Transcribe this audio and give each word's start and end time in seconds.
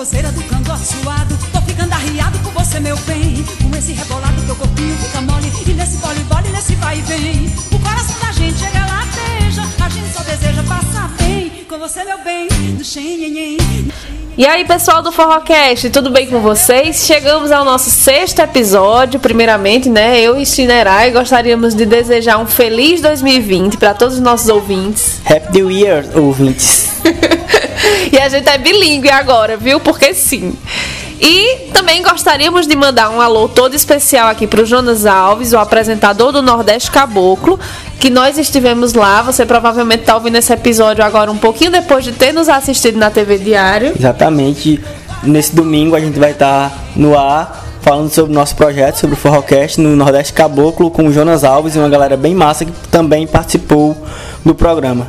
Forrozeira 0.00 0.32
do 0.32 0.42
cangote 0.44 0.86
suado 0.86 1.36
Tô 1.52 1.60
ficando 1.60 1.92
arriado 1.92 2.38
com 2.38 2.50
você, 2.52 2.80
meu 2.80 2.96
bem 3.00 3.44
Com 3.62 3.76
esse 3.76 3.92
rebolado 3.92 4.40
teu 4.46 4.56
corpinho 4.56 4.96
fica 4.96 5.20
mole 5.20 5.52
E 5.66 5.72
nesse 5.74 5.98
vole-vole, 5.98 6.48
nesse 6.48 6.74
vai 6.76 6.98
e 6.98 7.02
vem 7.02 7.52
O 7.70 7.78
coração 7.78 8.18
da 8.18 8.32
gente 8.32 8.58
chega 8.58 8.78
lá, 8.78 9.06
beija 9.14 9.62
A 9.78 9.88
gente 9.90 10.10
só 10.10 10.22
deseja 10.22 10.62
passar 10.62 11.10
bem 11.18 11.66
Com 11.68 11.78
você, 11.78 12.02
meu 12.02 12.16
bem, 12.24 12.48
no 12.78 12.82
xenhenhen 12.82 13.58
e 14.36 14.46
aí, 14.46 14.64
pessoal 14.64 15.02
do 15.02 15.12
Forrocast, 15.12 15.90
tudo 15.90 16.08
bem 16.08 16.26
com 16.26 16.40
vocês? 16.40 17.04
Chegamos 17.04 17.52
ao 17.52 17.62
nosso 17.62 17.90
sexto 17.90 18.38
episódio. 18.38 19.20
Primeiramente, 19.20 19.90
né, 19.90 20.18
eu 20.18 20.40
e 20.40 20.46
Chinerai 20.46 21.10
gostaríamos 21.10 21.74
de 21.74 21.84
desejar 21.84 22.38
um 22.38 22.46
feliz 22.46 23.02
2020 23.02 23.76
para 23.76 23.92
todos 23.92 24.14
os 24.14 24.20
nossos 24.20 24.48
ouvintes. 24.48 25.20
Happy 25.26 25.52
New 25.52 25.70
Year, 25.70 26.06
ouvintes. 26.14 26.88
e 28.12 28.18
a 28.18 28.28
gente 28.28 28.48
é 28.48 28.58
bilíngue 28.58 29.10
agora, 29.10 29.56
viu? 29.56 29.80
Porque 29.80 30.14
sim. 30.14 30.54
E 31.20 31.68
também 31.74 32.02
gostaríamos 32.02 32.66
de 32.66 32.74
mandar 32.74 33.10
um 33.10 33.20
alô 33.20 33.46
todo 33.46 33.74
especial 33.74 34.28
aqui 34.28 34.46
para 34.46 34.62
o 34.62 34.64
Jonas 34.64 35.04
Alves, 35.04 35.52
o 35.52 35.58
apresentador 35.58 36.32
do 36.32 36.40
Nordeste 36.40 36.90
Caboclo, 36.90 37.60
que 37.98 38.08
nós 38.08 38.38
estivemos 38.38 38.94
lá. 38.94 39.20
Você 39.20 39.44
provavelmente 39.44 40.00
está 40.00 40.14
ouvindo 40.14 40.36
esse 40.36 40.50
episódio 40.50 41.04
agora 41.04 41.30
um 41.30 41.36
pouquinho 41.36 41.70
depois 41.70 42.04
de 42.04 42.12
ter 42.12 42.32
nos 42.32 42.48
assistido 42.48 42.98
na 42.98 43.10
TV 43.10 43.36
Diário. 43.36 43.92
Exatamente. 43.98 44.80
Nesse 45.22 45.54
domingo 45.54 45.94
a 45.94 46.00
gente 46.00 46.18
vai 46.18 46.30
estar 46.30 46.70
tá 46.70 46.76
no 46.96 47.18
ar 47.18 47.66
falando 47.82 48.10
sobre 48.10 48.32
o 48.32 48.34
nosso 48.34 48.56
projeto, 48.56 48.96
sobre 48.96 49.14
o 49.14 49.18
Forrocast 49.18 49.80
no 49.80 49.94
Nordeste 49.96 50.32
Caboclo 50.32 50.90
com 50.90 51.06
o 51.06 51.12
Jonas 51.12 51.44
Alves 51.44 51.74
e 51.74 51.78
uma 51.78 51.88
galera 51.88 52.16
bem 52.16 52.34
massa 52.34 52.64
que 52.64 52.72
também 52.90 53.26
participou 53.26 53.96
do 54.44 54.54
programa. 54.54 55.06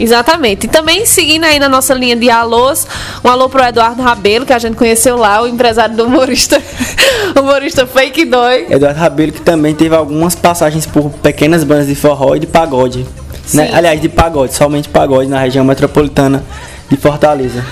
Exatamente. 0.00 0.64
E 0.64 0.68
também 0.68 1.04
seguindo 1.04 1.44
aí 1.44 1.58
na 1.58 1.68
nossa 1.68 1.92
linha 1.92 2.16
de 2.16 2.30
alôs, 2.30 2.86
um 3.22 3.28
alô 3.28 3.48
pro 3.48 3.62
Eduardo 3.62 4.02
Rabelo, 4.02 4.46
que 4.46 4.52
a 4.52 4.58
gente 4.58 4.76
conheceu 4.76 5.16
lá, 5.16 5.42
o 5.42 5.46
empresário 5.46 5.94
do 5.94 6.06
humorista, 6.06 6.60
humorista 7.38 7.86
Fake 7.86 8.24
Dói. 8.24 8.66
Eduardo 8.70 8.98
Rabelo, 8.98 9.32
que 9.32 9.42
também 9.42 9.74
teve 9.74 9.94
algumas 9.94 10.34
passagens 10.34 10.86
por 10.86 11.10
pequenas 11.10 11.62
bandas 11.62 11.86
de 11.86 11.94
forró 11.94 12.34
e 12.34 12.40
de 12.40 12.46
pagode. 12.46 13.06
Né? 13.52 13.70
Aliás, 13.74 14.00
de 14.00 14.08
pagode, 14.08 14.54
somente 14.54 14.88
pagode 14.88 15.28
na 15.28 15.38
região 15.38 15.64
metropolitana 15.64 16.42
de 16.88 16.96
Fortaleza. 16.96 17.64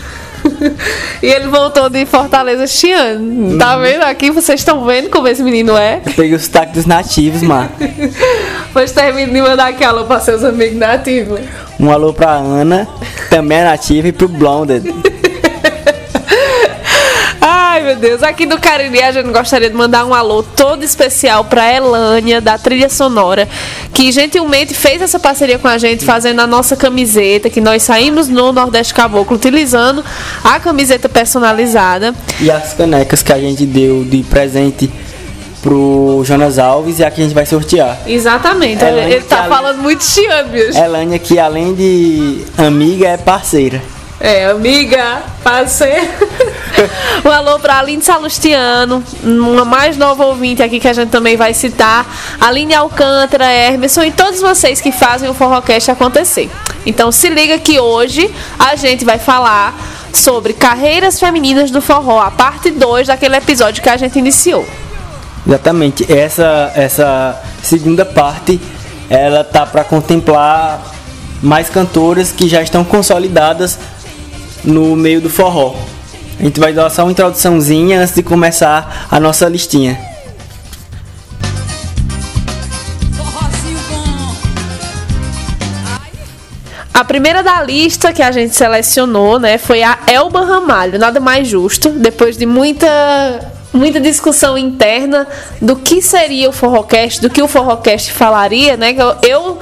e 1.23 1.27
ele 1.27 1.49
voltou 1.49 1.89
de 1.89 2.05
Fortaleza 2.07 2.65
ano. 2.93 3.59
Tá 3.59 3.77
uhum. 3.77 3.83
vendo 3.83 4.03
aqui? 4.03 4.31
Vocês 4.31 4.61
estão 4.61 4.85
vendo 4.85 5.11
como 5.11 5.29
esse 5.29 5.43
menino 5.43 5.77
é? 5.77 6.01
Eu 6.05 6.13
peguei 6.13 6.35
o 6.35 6.41
sotaque 6.41 6.73
dos 6.73 6.87
nativos, 6.87 7.43
mano. 7.43 7.71
pois 8.73 8.93
termine 8.93 9.33
de 9.33 9.41
mandar 9.41 9.69
aqui 9.69 9.85
alô 9.85 10.05
para 10.05 10.21
seus 10.21 10.45
amigos 10.45 10.77
nativos. 10.77 11.41
Um 11.79 11.91
alô 11.91 12.13
pra 12.13 12.33
Ana, 12.33 12.89
também 13.31 13.59
é 13.59 13.65
nativa, 13.65 14.09
e 14.09 14.13
pro 14.13 14.29
Blonded. 14.29 14.83
Meu 17.89 17.97
Deus. 17.97 18.23
Aqui 18.23 18.45
do 18.45 18.61
Cariri 18.61 19.03
a 19.03 19.11
gente 19.11 19.31
gostaria 19.31 19.71
de 19.71 19.75
mandar 19.75 20.05
um 20.05 20.13
alô 20.13 20.43
todo 20.43 20.85
especial 20.85 21.43
pra 21.47 21.73
Elânia, 21.73 22.39
da 22.39 22.59
trilha 22.59 22.91
sonora, 22.91 23.49
que 23.95 24.13
gentilmente 24.13 24.75
fez 24.75 25.01
essa 25.01 25.19
parceria 25.19 25.59
com 25.59 25.69
a 25.69 25.79
gente, 25.79 26.05
fazendo 26.05 26.41
a 26.41 26.47
nossa 26.47 26.77
camiseta, 26.77 27.49
que 27.49 27.63
nós 27.63 27.83
saímos 27.83 28.29
no 28.29 28.53
Nordeste 28.53 28.93
Caboclo 28.93 29.35
utilizando 29.35 30.05
a 30.45 30.61
camiseta 30.61 31.09
personalizada. 31.09 32.15
E 32.43 32.51
as 32.51 32.75
canecas 32.75 33.23
que 33.23 33.33
a 33.33 33.39
gente 33.39 33.65
deu 33.65 34.05
de 34.05 34.23
presente 34.23 34.93
pro 35.63 36.23
Jonas 36.27 36.59
Alves 36.59 36.99
e 36.99 37.05
aqui 37.07 37.23
a 37.23 37.25
gente 37.25 37.35
vai 37.35 37.47
sortear. 37.47 38.01
Exatamente, 38.07 38.85
Elânia, 38.85 39.15
ele 39.15 39.25
tá 39.25 39.45
falando 39.45 39.79
muito 39.79 40.05
chiando, 40.05 40.55
Elânia 40.55 41.19
que 41.19 41.39
além 41.39 41.73
de 41.73 42.45
amiga 42.59 43.09
é 43.09 43.17
parceira. 43.17 43.81
É, 44.21 44.45
amiga, 44.47 45.23
parceira. 45.43 46.07
um 47.25 47.31
alô 47.31 47.59
para 47.59 47.79
Aline 47.79 48.03
Salustiano, 48.03 49.03
uma 49.23 49.65
mais 49.65 49.97
nova 49.97 50.27
ouvinte 50.27 50.63
aqui 50.63 50.79
que 50.81 50.89
a 50.89 50.93
gente 50.93 51.11
também 51.11 51.37
vai 51.37 51.55
citar. 51.55 52.07
Aline 52.41 52.75
Alcântara, 52.75 53.47
Hermeson 53.47 54.03
e 54.03 54.13
todos 54.13 54.41
vocês 54.41 54.81
que 54.81 54.93
fazem 54.93 55.29
o 55.29 55.35
Forrocast 55.35 55.91
acontecer. 55.91 56.51
Então 56.87 57.11
se 57.13 57.29
liga 57.29 57.59
que 57.59 57.81
hoje 57.81 58.33
a 58.59 58.77
gente 58.77 59.05
vai 59.05 59.19
falar 59.19 59.75
sobre 60.13 60.53
carreiras 60.53 61.21
femininas 61.21 61.71
do 61.71 61.81
forró, 61.81 62.21
a 62.21 62.31
parte 62.31 62.71
2 62.71 63.09
daquele 63.09 63.37
episódio 63.37 63.83
que 63.83 63.89
a 63.89 63.97
gente 63.97 64.19
iniciou. 64.19 64.67
Exatamente. 65.47 66.11
Essa 66.11 66.73
essa 66.75 67.41
segunda 67.63 68.05
parte 68.05 68.61
ela 69.11 69.43
tá 69.45 69.65
para 69.65 69.85
contemplar 69.85 70.81
mais 71.43 71.69
cantoras 71.71 72.33
que 72.33 72.49
já 72.49 72.63
estão 72.63 72.85
consolidadas 72.85 73.79
no 74.65 74.97
meio 74.97 75.21
do 75.21 75.31
forró. 75.31 75.75
A 76.39 76.43
gente 76.45 76.61
vai 76.61 76.73
dar 76.73 76.89
só 76.89 77.03
uma 77.03 77.11
introduçãozinha 77.11 78.01
antes 78.01 78.15
de 78.15 78.23
começar 78.23 79.09
a 79.11 79.19
nossa 79.19 79.49
listinha. 79.49 79.99
A 86.95 87.05
primeira 87.05 87.43
da 87.43 87.61
lista 87.63 88.13
que 88.13 88.23
a 88.23 88.31
gente 88.31 88.55
selecionou, 88.55 89.41
né, 89.41 89.59
foi 89.59 89.83
a 89.83 89.99
Elba 90.07 90.45
Ramalho, 90.45 90.99
nada 90.99 91.19
mais 91.19 91.49
justo, 91.49 91.91
depois 91.91 92.37
de 92.37 92.47
muita 92.47 92.89
muita 93.73 94.01
discussão 94.01 94.57
interna 94.57 95.27
do 95.61 95.77
que 95.77 96.01
seria 96.01 96.49
o 96.49 96.53
Forrocast, 96.53 97.21
do 97.21 97.31
que 97.31 97.43
o 97.43 97.47
Forrocast 97.47 98.13
falaria, 98.13 98.77
né? 98.77 98.95
Eu, 98.97 99.17
eu 99.23 99.59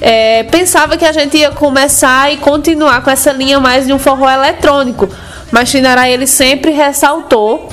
é, 0.00 0.44
pensava 0.44 0.96
que 0.96 1.04
a 1.04 1.12
gente 1.12 1.36
ia 1.36 1.50
começar 1.50 2.32
e 2.32 2.38
continuar 2.38 3.02
com 3.02 3.10
essa 3.10 3.32
linha 3.32 3.60
mais 3.60 3.86
de 3.86 3.92
um 3.92 3.98
forró 3.98 4.30
eletrônico. 4.30 5.08
Mas 5.50 5.68
Chinará 5.68 6.08
ele 6.08 6.26
sempre 6.26 6.70
ressaltou. 6.70 7.68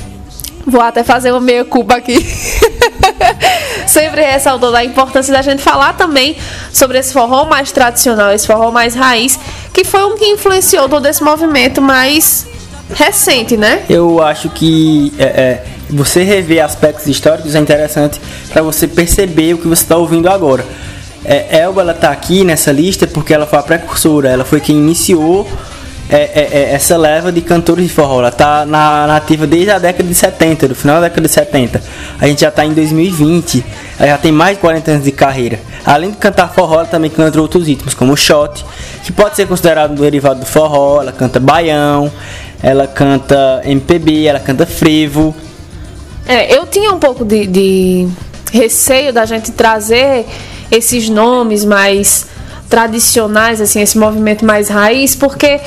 Vou 0.65 0.81
até 0.81 1.03
fazer 1.03 1.31
uma 1.31 1.39
meia 1.39 1.63
culpa 1.63 1.95
aqui. 1.95 2.25
sempre 3.87 4.21
ressaltou 4.21 4.71
da 4.71 4.83
importância 4.83 5.33
da 5.33 5.41
gente 5.41 5.61
falar 5.61 5.93
também 5.93 6.35
sobre 6.73 6.97
esse 6.97 7.13
forró 7.13 7.45
mais 7.45 7.71
tradicional, 7.71 8.33
esse 8.33 8.45
forró 8.45 8.71
mais 8.71 8.93
raiz, 8.93 9.39
que 9.73 9.83
foi 9.83 10.03
um 10.05 10.17
que 10.17 10.25
influenciou 10.25 10.89
todo 10.89 11.05
esse 11.05 11.23
movimento 11.23 11.81
mais 11.81 12.45
recente, 12.93 13.55
né? 13.57 13.83
Eu 13.89 14.21
acho 14.21 14.49
que 14.49 15.13
é, 15.17 15.23
é, 15.23 15.65
você 15.89 16.23
rever 16.23 16.63
aspectos 16.63 17.07
históricos 17.07 17.55
é 17.55 17.59
interessante 17.59 18.19
para 18.51 18.61
você 18.61 18.87
perceber 18.87 19.53
o 19.53 19.57
que 19.57 19.67
você 19.67 19.83
está 19.83 19.97
ouvindo 19.97 20.27
agora. 20.29 20.65
É, 21.23 21.59
Elba 21.59 21.81
ela 21.81 21.93
tá 21.93 22.09
aqui 22.11 22.43
nessa 22.43 22.71
lista 22.71 23.05
porque 23.07 23.33
ela 23.33 23.45
foi 23.45 23.59
a 23.59 23.63
precursora, 23.63 24.29
ela 24.29 24.45
foi 24.45 24.61
quem 24.61 24.77
iniciou 24.77 25.47
é, 26.09 26.15
é, 26.15 26.49
é, 26.51 26.73
essa 26.73 26.95
leva 26.95 27.31
de 27.31 27.41
cantores 27.41 27.85
de 27.85 27.91
forró. 27.91 28.19
Ela 28.19 28.31
tá 28.31 28.65
na, 28.65 29.07
nativa 29.07 29.45
desde 29.45 29.71
a 29.71 29.79
década 29.79 30.07
de 30.07 30.15
70, 30.15 30.69
do 30.69 30.75
final 30.75 30.95
da 30.95 31.07
década 31.07 31.27
de 31.27 31.33
70. 31.33 31.81
A 32.19 32.27
gente 32.27 32.41
já 32.41 32.51
tá 32.51 32.65
em 32.65 32.73
2020, 32.73 33.65
ela 33.99 34.09
já 34.09 34.17
tem 34.17 34.31
mais 34.31 34.55
de 34.55 34.61
40 34.61 34.91
anos 34.91 35.03
de 35.03 35.11
carreira. 35.11 35.59
Além 35.85 36.11
de 36.11 36.17
cantar 36.17 36.53
forró, 36.53 36.75
ela 36.75 36.85
também 36.85 37.09
canta 37.09 37.39
outros 37.41 37.67
ritmos, 37.67 37.93
como 37.93 38.15
shot, 38.15 38.65
que 39.03 39.11
pode 39.11 39.35
ser 39.35 39.47
considerado 39.47 39.91
um 39.91 39.95
derivado 39.95 40.39
do 40.39 40.45
forró. 40.45 41.01
Ela 41.01 41.11
canta 41.11 41.39
baião, 41.39 42.11
ela 42.61 42.87
canta 42.87 43.61
MPB, 43.65 44.25
ela 44.25 44.39
canta 44.39 44.65
frevo. 44.65 45.35
É, 46.25 46.55
eu 46.55 46.65
tinha 46.67 46.91
um 46.91 46.99
pouco 46.99 47.23
de, 47.23 47.47
de 47.47 48.07
receio 48.51 49.13
da 49.13 49.25
gente 49.25 49.51
trazer 49.51 50.25
esses 50.71 51.09
nomes 51.09 51.63
mais 51.63 52.27
tradicionais, 52.69 53.61
assim, 53.61 53.81
esse 53.81 53.97
movimento 53.97 54.45
mais 54.45 54.67
raiz, 54.67 55.15
porque 55.15 55.59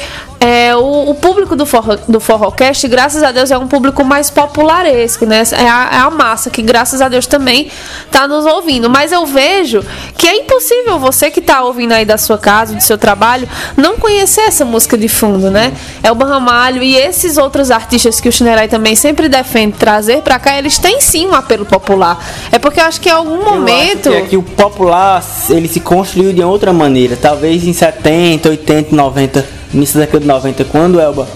é, 0.43 0.75
o, 0.75 1.11
o, 1.11 1.15
público 1.15 1.55
do, 1.55 1.67
forro, 1.67 1.99
do 2.09 2.19
Forrocast, 2.19 2.89
graças 2.89 3.23
a 3.23 3.31
Deus, 3.31 3.51
é 3.51 3.59
um 3.59 3.69
público 3.69 4.03
mais 4.03 4.31
popularesco, 4.31 5.27
né? 5.27 5.43
É 5.53 5.69
a, 5.69 5.91
é 5.93 5.97
a 5.99 6.09
massa 6.09 6.49
que, 6.49 6.63
graças 6.63 7.03
a 7.03 7.11
Deus, 7.11 7.27
também 7.27 7.71
está 8.07 8.27
nos 8.27 8.47
ouvindo. 8.47 8.89
Mas 8.89 9.13
eu 9.13 9.27
vejo 9.27 9.85
que 10.17 10.27
é 10.27 10.37
impossível 10.39 10.99
você 10.99 11.31
que 11.31 11.41
está 11.41 11.63
ouvindo 11.63 11.93
aí 11.93 12.07
da 12.07 12.17
sua 12.17 12.39
casa, 12.39 12.75
do 12.75 12.83
seu 12.83 12.97
trabalho, 12.97 13.47
não 13.77 13.99
conhecer 13.99 14.41
essa 14.41 14.65
música 14.65 14.97
de 14.97 15.09
fundo, 15.09 15.51
né? 15.51 15.75
É 16.03 16.11
o 16.11 16.15
Barramalho 16.15 16.83
e 16.83 16.97
esses 16.97 17.37
outros 17.37 17.71
artistas 17.71 18.19
que 18.19 18.29
o 18.29 18.33
Chinerai 18.33 18.67
também 18.67 18.97
sempre 18.97 19.29
defende 19.29 19.77
trazer 19.77 20.23
para 20.23 20.39
cá, 20.39 20.57
eles 20.57 20.79
têm 20.79 21.03
sim 21.03 21.27
um 21.27 21.35
apelo 21.35 21.67
popular. 21.67 22.19
É 22.51 22.59
porque 22.59 22.81
eu 22.81 22.85
acho 22.85 22.99
que 22.99 23.11
em 23.11 23.13
algum 23.13 23.45
momento. 23.45 24.11
é 24.11 24.23
que 24.23 24.39
o 24.39 24.43
popular 24.43 25.23
ele 25.51 25.69
se 25.69 25.81
construiu 25.81 26.33
de 26.33 26.43
outra 26.43 26.73
maneira. 26.73 27.15
Talvez 27.15 27.67
em 27.67 27.75
70, 27.75 28.49
80, 28.49 28.97
90 28.97 29.60
início 29.73 29.99
da 29.99 30.07
década 30.07 30.21
de 30.21 30.27
90, 30.27 30.65
quando 30.65 31.01
Elba 31.01 31.27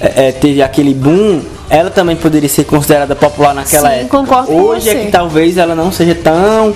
é, 0.00 0.28
é, 0.28 0.32
teve 0.32 0.62
aquele 0.62 0.94
boom, 0.94 1.42
ela 1.68 1.90
também 1.90 2.16
poderia 2.16 2.48
ser 2.48 2.64
considerada 2.64 3.14
popular 3.14 3.54
naquela 3.54 3.90
Sim, 3.90 3.96
época. 3.96 4.18
Concordo 4.18 4.52
Hoje 4.52 4.88
é 4.88 5.04
que 5.04 5.12
talvez 5.12 5.56
ela 5.56 5.74
não 5.74 5.92
seja 5.92 6.14
tão 6.14 6.74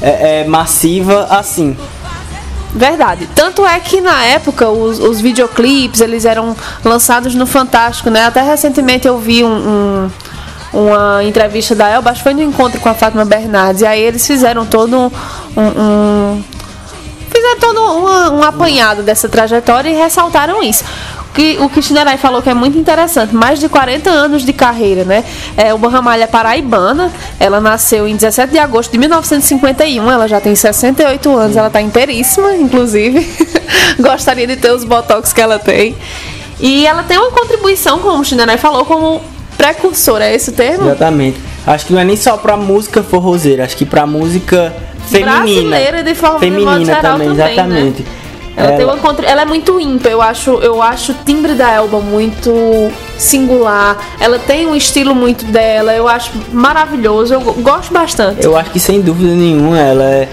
é, 0.00 0.40
é, 0.40 0.44
massiva 0.44 1.26
assim. 1.30 1.76
Verdade. 2.72 3.28
Tanto 3.34 3.66
é 3.66 3.80
que 3.80 4.00
na 4.00 4.24
época 4.24 4.68
os, 4.68 5.00
os 5.00 5.20
videoclipes 5.20 6.00
eles 6.00 6.24
eram 6.24 6.56
lançados 6.84 7.34
no 7.34 7.46
Fantástico, 7.46 8.08
né? 8.10 8.24
Até 8.24 8.42
recentemente 8.42 9.08
eu 9.08 9.18
vi 9.18 9.42
um, 9.42 9.48
um 9.48 10.10
uma 10.72 11.24
entrevista 11.24 11.74
da 11.74 11.88
Elba, 11.88 12.10
acho 12.10 12.20
que 12.20 12.24
foi 12.24 12.34
no 12.34 12.42
encontro 12.42 12.80
com 12.80 12.88
a 12.88 12.94
Fátima 12.94 13.24
Bernardes, 13.24 13.82
e 13.82 13.86
aí 13.86 14.00
eles 14.00 14.24
fizeram 14.24 14.64
todo 14.64 14.96
um, 14.96 15.60
um 15.60 16.42
todo 17.72 17.80
um, 17.80 18.38
um 18.38 18.42
apanhado 18.42 19.02
dessa 19.02 19.28
trajetória 19.28 19.88
e 19.88 19.94
ressaltaram 19.94 20.62
isso. 20.62 20.84
que 21.32 21.56
o 21.60 21.68
que 21.68 21.80
Shinerai 21.80 22.16
falou 22.18 22.42
que 22.42 22.50
é 22.50 22.54
muito 22.54 22.76
interessante, 22.76 23.34
mais 23.34 23.60
de 23.60 23.68
40 23.68 24.10
anos 24.10 24.44
de 24.44 24.52
carreira, 24.52 25.04
né? 25.04 25.24
É, 25.56 25.72
o 25.72 25.78
Ramalho 25.78 26.24
é 26.24 26.26
paraibana, 26.26 27.12
ela 27.38 27.60
nasceu 27.60 28.08
em 28.08 28.16
17 28.16 28.52
de 28.52 28.58
agosto 28.58 28.90
de 28.90 28.98
1951, 28.98 30.10
ela 30.10 30.26
já 30.26 30.40
tem 30.40 30.54
68 30.54 31.36
anos, 31.36 31.56
ela 31.56 31.70
tá 31.70 31.80
inteiríssima, 31.80 32.56
inclusive. 32.56 33.26
Gostaria 34.00 34.46
de 34.46 34.56
ter 34.56 34.72
os 34.72 34.84
botox 34.84 35.32
que 35.32 35.40
ela 35.40 35.58
tem. 35.58 35.96
E 36.58 36.86
ela 36.86 37.04
tem 37.04 37.16
uma 37.16 37.30
contribuição, 37.30 38.00
como 38.00 38.20
o 38.20 38.24
Shinerai 38.24 38.58
falou, 38.58 38.84
como 38.84 39.20
precursora, 39.56 40.24
é 40.24 40.34
esse 40.34 40.50
o 40.50 40.52
termo? 40.52 40.86
Exatamente. 40.86 41.38
Acho 41.66 41.86
que 41.86 41.92
não 41.92 42.00
é 42.00 42.04
nem 42.04 42.16
só 42.16 42.36
pra 42.36 42.56
música 42.56 43.02
forrozeira, 43.02 43.64
acho 43.64 43.76
que 43.76 43.84
pra 43.84 44.04
música 44.06 44.74
feminina. 45.10 45.40
Brasileira 45.40 46.02
de 46.02 46.14
forma 46.14 46.38
de 46.40 46.46
feminina 46.46 46.84
geral 46.84 47.02
também, 47.02 47.28
também, 47.28 47.36
né? 47.36 47.52
exatamente. 47.52 48.04
Ela, 48.56 48.72
tem 48.72 48.80
Ela- 48.82 48.92
uma 48.94 49.00
contra... 49.00 49.26
ela 49.26 49.42
é 49.42 49.44
muito 49.44 49.80
ímpar, 49.80 50.10
eu 50.10 50.20
acho, 50.20 50.50
eu 50.56 50.82
acho 50.82 51.12
o 51.12 51.14
timbre 51.24 51.54
da 51.54 51.70
Elba 51.72 52.00
muito 52.00 52.52
singular. 53.16 53.96
Ela 54.20 54.38
tem 54.38 54.66
um 54.66 54.74
estilo 54.74 55.14
muito 55.14 55.44
dela, 55.46 55.94
eu 55.94 56.06
acho 56.08 56.30
maravilhoso, 56.52 57.32
eu 57.34 57.40
go- 57.40 57.52
gosto 57.54 57.92
bastante. 57.92 58.44
Eu 58.44 58.56
acho 58.56 58.70
que 58.70 58.80
sem 58.80 59.00
dúvida 59.00 59.32
nenhuma 59.34 59.78
ela 59.78 60.04
é 60.04 60.28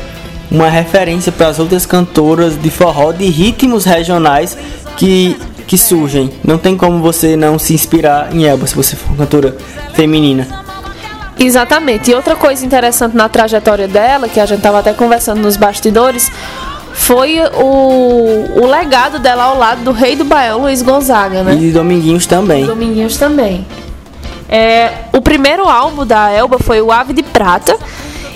uma 0.52 0.68
referência 0.70 1.32
para 1.32 1.48
as 1.48 1.60
outras 1.60 1.86
cantoras 1.86 2.60
de 2.60 2.70
forró 2.70 3.12
de 3.12 3.26
ritmos 3.30 3.86
regionais 3.86 4.58
que, 4.98 5.38
que 5.68 5.78
surgem. 5.78 6.30
Não 6.44 6.58
tem 6.58 6.76
como 6.76 7.00
você 7.02 7.36
não 7.38 7.60
se 7.60 7.74
inspirar 7.74 8.30
em 8.34 8.46
Elba 8.46 8.66
se 8.68 8.76
você 8.76 8.96
for 8.96 9.10
uma 9.10 9.18
cantora 9.20 9.56
feminina. 9.94 10.66
Exatamente. 11.40 12.12
E 12.12 12.16
outra 12.16 12.36
coisa 12.36 12.66
interessante 12.66 13.16
na 13.16 13.30
trajetória 13.30 13.88
dela, 13.88 14.28
que 14.28 14.40
a 14.40 14.46
gente 14.46 14.62
tava 14.62 14.80
até 14.80 14.94
conversando 14.94 15.42
nos 15.42 15.56
bastidores, 15.56 16.32
foi 16.94 17.40
o, 17.56 18.62
o 18.62 18.66
legado 18.66 19.20
dela 19.20 19.44
ao 19.44 19.58
lado 19.58 19.84
do 19.84 19.92
rei 19.92 20.16
do 20.16 20.26
Baião, 20.26 20.62
Luiz 20.62 20.82
Gonzaga, 20.82 21.44
né? 21.44 21.54
E 21.54 21.58
de 21.58 21.72
Dominguinhos 21.72 22.26
também. 22.26 22.66
Dominguinhos 22.66 23.18
também. 23.18 23.66
É, 24.50 24.92
o 25.14 25.22
primeiro 25.22 25.68
álbum 25.68 26.06
da 26.06 26.32
Elba 26.32 26.58
foi 26.58 26.82
o 26.82 26.92
Ave 26.92 27.14
de 27.14 27.24
Prata. 27.24 27.78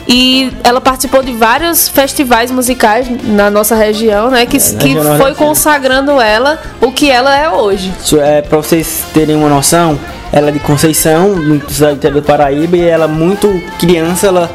E 0.08 0.52
ela 0.64 0.82
participou 0.82 1.22
de 1.22 1.32
vários 1.32 1.88
festivais 1.88 2.52
musicais 2.52 3.08
na 3.24 3.50
nossa 3.50 3.76
região, 3.76 4.30
né? 4.30 4.46
Que, 4.46 4.58
na 4.58 4.80
que 4.80 4.96
foi 5.18 5.34
consagrando 5.36 6.20
ela 6.20 6.60
o 6.82 6.92
que 6.92 7.10
ela 7.10 7.36
é 7.36 7.50
hoje. 7.50 7.94
É 8.20 8.42
para 8.42 8.58
vocês 8.58 9.06
terem 9.14 9.36
uma 9.36 9.48
noção, 9.48 9.98
ela 10.32 10.50
é 10.50 10.52
de 10.52 10.60
Conceição, 10.60 11.36
no 11.36 11.70
cidade 11.70 11.96
interior 11.96 12.22
do 12.22 12.26
Paraíba, 12.26 12.78
e 12.78 12.88
ela 12.88 13.08
muito 13.08 13.62
criança, 13.78 14.28
ela 14.28 14.50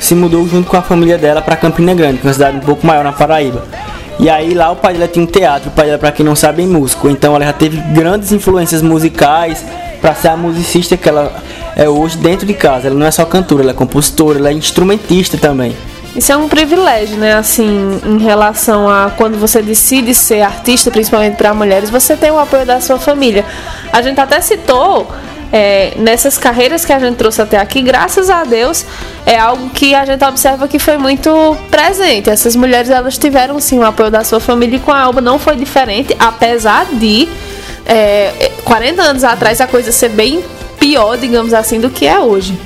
se 0.00 0.14
mudou 0.14 0.46
junto 0.48 0.68
com 0.68 0.76
a 0.76 0.82
família 0.82 1.16
dela 1.16 1.40
para 1.40 1.56
Campina 1.56 1.94
Grande, 1.94 2.18
que 2.18 2.26
é 2.26 2.28
uma 2.28 2.32
cidade 2.32 2.56
um 2.56 2.60
pouco 2.60 2.86
maior 2.86 3.04
na 3.04 3.12
Paraíba. 3.12 3.64
E 4.18 4.28
aí 4.28 4.52
lá 4.54 4.70
o 4.70 4.76
pai 4.76 4.92
dela 4.94 5.08
tinha 5.08 5.24
um 5.24 5.26
teatro, 5.26 5.70
o 5.70 5.72
pai 5.72 5.86
dela, 5.86 5.98
para 5.98 6.12
quem 6.12 6.24
não 6.26 6.36
sabe, 6.36 6.62
é 6.62 6.66
músico. 6.66 7.08
Então 7.08 7.34
ela 7.34 7.44
já 7.44 7.52
teve 7.52 7.78
grandes 7.92 8.32
influências 8.32 8.82
musicais 8.82 9.64
para 10.00 10.14
ser 10.14 10.28
a 10.28 10.36
musicista 10.36 10.96
que 10.96 11.08
ela 11.08 11.32
é 11.76 11.88
hoje 11.88 12.18
dentro 12.18 12.46
de 12.46 12.54
casa. 12.54 12.88
Ela 12.88 12.96
não 12.96 13.06
é 13.06 13.10
só 13.10 13.24
cantora, 13.24 13.62
ela 13.62 13.70
é 13.70 13.74
compositora, 13.74 14.38
ela 14.38 14.50
é 14.50 14.52
instrumentista 14.52 15.38
também. 15.38 15.74
Isso 16.14 16.32
é 16.32 16.36
um 16.36 16.48
privilégio, 16.48 17.16
né? 17.16 17.34
Assim, 17.34 18.00
em 18.04 18.18
relação 18.18 18.88
a 18.88 19.12
quando 19.16 19.38
você 19.38 19.62
decide 19.62 20.14
ser 20.14 20.42
artista, 20.42 20.90
principalmente 20.90 21.36
para 21.36 21.54
mulheres, 21.54 21.88
você 21.88 22.16
tem 22.16 22.30
o 22.30 22.38
apoio 22.38 22.66
da 22.66 22.80
sua 22.80 22.98
família. 22.98 23.44
A 23.92 24.02
gente 24.02 24.20
até 24.20 24.40
citou 24.40 25.08
é, 25.52 25.92
nessas 25.96 26.36
carreiras 26.36 26.84
que 26.84 26.92
a 26.92 26.98
gente 26.98 27.16
trouxe 27.16 27.40
até 27.40 27.58
aqui, 27.58 27.80
graças 27.82 28.28
a 28.28 28.44
Deus, 28.44 28.84
é 29.24 29.38
algo 29.38 29.70
que 29.70 29.94
a 29.94 30.04
gente 30.04 30.24
observa 30.24 30.66
que 30.66 30.78
foi 30.78 30.98
muito 30.98 31.56
presente. 31.70 32.28
Essas 32.28 32.56
mulheres 32.56 32.90
elas 32.90 33.16
tiveram 33.16 33.60
sim 33.60 33.78
o 33.78 33.84
apoio 33.84 34.10
da 34.10 34.24
sua 34.24 34.40
família 34.40 34.76
e 34.76 34.80
com 34.80 34.92
a 34.92 35.00
Alba 35.00 35.20
não 35.20 35.38
foi 35.38 35.56
diferente, 35.56 36.14
apesar 36.18 36.86
de 36.92 37.28
é, 37.86 38.50
40 38.64 39.02
anos 39.02 39.24
atrás 39.24 39.60
a 39.60 39.66
coisa 39.66 39.92
ser 39.92 40.10
bem 40.10 40.42
pior, 40.78 41.16
digamos 41.18 41.52
assim, 41.52 41.80
do 41.80 41.90
que 41.90 42.06
é 42.06 42.18
hoje. 42.18 42.58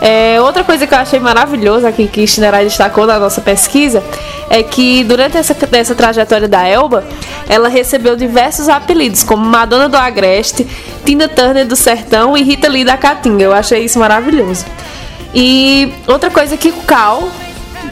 É, 0.00 0.40
outra 0.40 0.62
coisa 0.62 0.86
que 0.86 0.94
eu 0.94 0.98
achei 0.98 1.18
maravilhosa 1.18 1.88
aqui 1.88 2.06
que 2.06 2.26
Shinerai 2.26 2.64
destacou 2.64 3.06
na 3.06 3.18
nossa 3.18 3.40
pesquisa 3.40 4.02
é 4.48 4.62
que 4.62 5.02
durante 5.04 5.36
essa, 5.36 5.56
essa 5.72 5.94
trajetória 5.94 6.46
da 6.46 6.66
Elba, 6.66 7.04
ela 7.48 7.68
recebeu 7.68 8.14
diversos 8.14 8.68
apelidos, 8.68 9.24
como 9.24 9.44
Madonna 9.44 9.88
do 9.88 9.96
Agreste, 9.96 10.66
Tina 11.04 11.26
Turner 11.28 11.66
do 11.66 11.74
Sertão 11.74 12.36
e 12.36 12.42
Rita 12.42 12.68
Lee 12.68 12.84
da 12.84 12.96
Caatinga. 12.96 13.42
Eu 13.42 13.52
achei 13.52 13.84
isso 13.84 13.98
maravilhoso. 13.98 14.64
E 15.34 15.92
outra 16.06 16.30
coisa 16.30 16.56
que 16.56 16.68
o 16.68 16.82
Cal, 16.86 17.28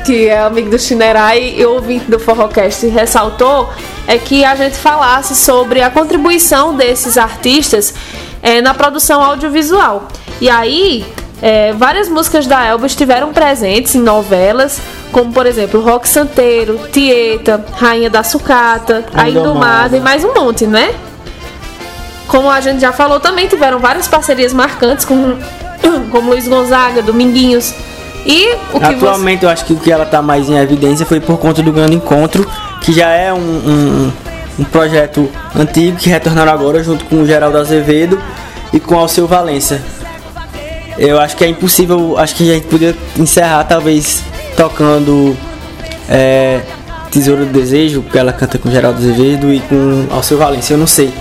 que 0.05 0.29
é 0.29 0.39
amigo 0.39 0.71
do 0.71 0.79
Shinerai 0.79 1.55
e 1.59 1.67
ouvinte 1.67 2.11
do 2.11 2.19
Forrocast, 2.19 2.87
ressaltou 2.87 3.69
é 4.07 4.17
que 4.17 4.45
a 4.45 4.55
gente 4.55 4.77
falasse 4.77 5.35
sobre 5.35 5.83
a 5.83 5.91
contribuição 5.91 6.75
desses 6.75 7.19
artistas 7.19 7.93
é, 8.43 8.61
na 8.61 8.73
produção 8.73 9.23
audiovisual. 9.23 10.09
E 10.41 10.49
aí, 10.49 11.05
é, 11.43 11.73
várias 11.73 12.09
músicas 12.09 12.47
da 12.47 12.65
Elba 12.65 12.87
estiveram 12.87 13.33
presentes 13.33 13.95
em 13.95 14.01
novelas, 14.01 14.81
como 15.13 15.33
por 15.33 15.47
exemplo 15.47 15.81
Rock 15.81 16.09
Santeiro, 16.09 16.81
Tieta, 16.91 17.65
Rainha 17.73 18.09
da 18.09 18.23
Sucata, 18.23 19.05
A 19.13 19.29
Indomada. 19.29 19.97
E 19.97 20.01
mais 20.01 20.25
um 20.25 20.33
monte, 20.33 20.67
né? 20.67 20.95
Como 22.27 22.51
a 22.51 22.61
gente 22.61 22.81
já 22.81 22.93
falou, 22.93 23.21
também 23.21 23.47
tiveram 23.47 23.79
várias 23.79 24.09
parcerias 24.09 24.53
marcantes 24.53 25.05
com, 25.05 25.37
como 26.11 26.31
Luiz 26.31 26.49
Gonzaga, 26.49 27.03
Dominguinhos. 27.03 27.73
E 28.25 28.55
o 28.73 28.81
que 28.81 28.87
você... 28.87 28.95
Atualmente 28.95 29.45
eu 29.45 29.51
acho 29.51 29.65
que 29.65 29.73
o 29.73 29.77
que 29.77 29.93
ela 29.93 30.05
tá 30.05 30.21
mais 30.21 30.49
em 30.49 30.57
evidência 30.57 31.07
foi 31.07 31.21
por 31.21 31.39
conta 31.39 31.63
do 31.63 31.71
Grande 31.71 31.95
Encontro, 31.95 32.51
que 32.81 32.93
já 32.93 33.11
é 33.11 33.33
um, 33.33 33.37
um, 33.37 34.13
um 34.59 34.65
projeto 34.65 35.31
antigo 35.55 35.97
que 35.97 36.09
retornaram 36.09 36.51
agora 36.51 36.83
junto 36.83 37.05
com 37.05 37.23
o 37.23 37.27
Geraldo 37.27 37.59
Azevedo 37.59 38.21
e 38.73 38.81
com 38.81 38.97
o 38.97 38.99
Alceu 38.99 39.29
Valença. 39.29 39.81
Eu 40.99 41.21
acho 41.21 41.37
que 41.37 41.45
é 41.45 41.49
impossível, 41.49 42.17
acho 42.19 42.35
que 42.35 42.51
a 42.51 42.55
gente 42.55 42.67
podia 42.67 42.97
encerrar 43.19 43.65
talvez 43.65 44.23
tocando 44.57 45.37
é, 46.09 46.61
Tesouro 47.11 47.45
do 47.45 47.53
Desejo, 47.53 48.03
que 48.03 48.19
ela 48.19 48.33
canta 48.33 48.59
com 48.59 48.71
Geraldo 48.71 48.99
Azevedo 48.99 49.53
e 49.53 49.61
com 49.61 50.07
Alceu 50.11 50.39
Valença, 50.39 50.73
eu 50.73 50.79
não 50.79 50.87
sei. 50.87 51.13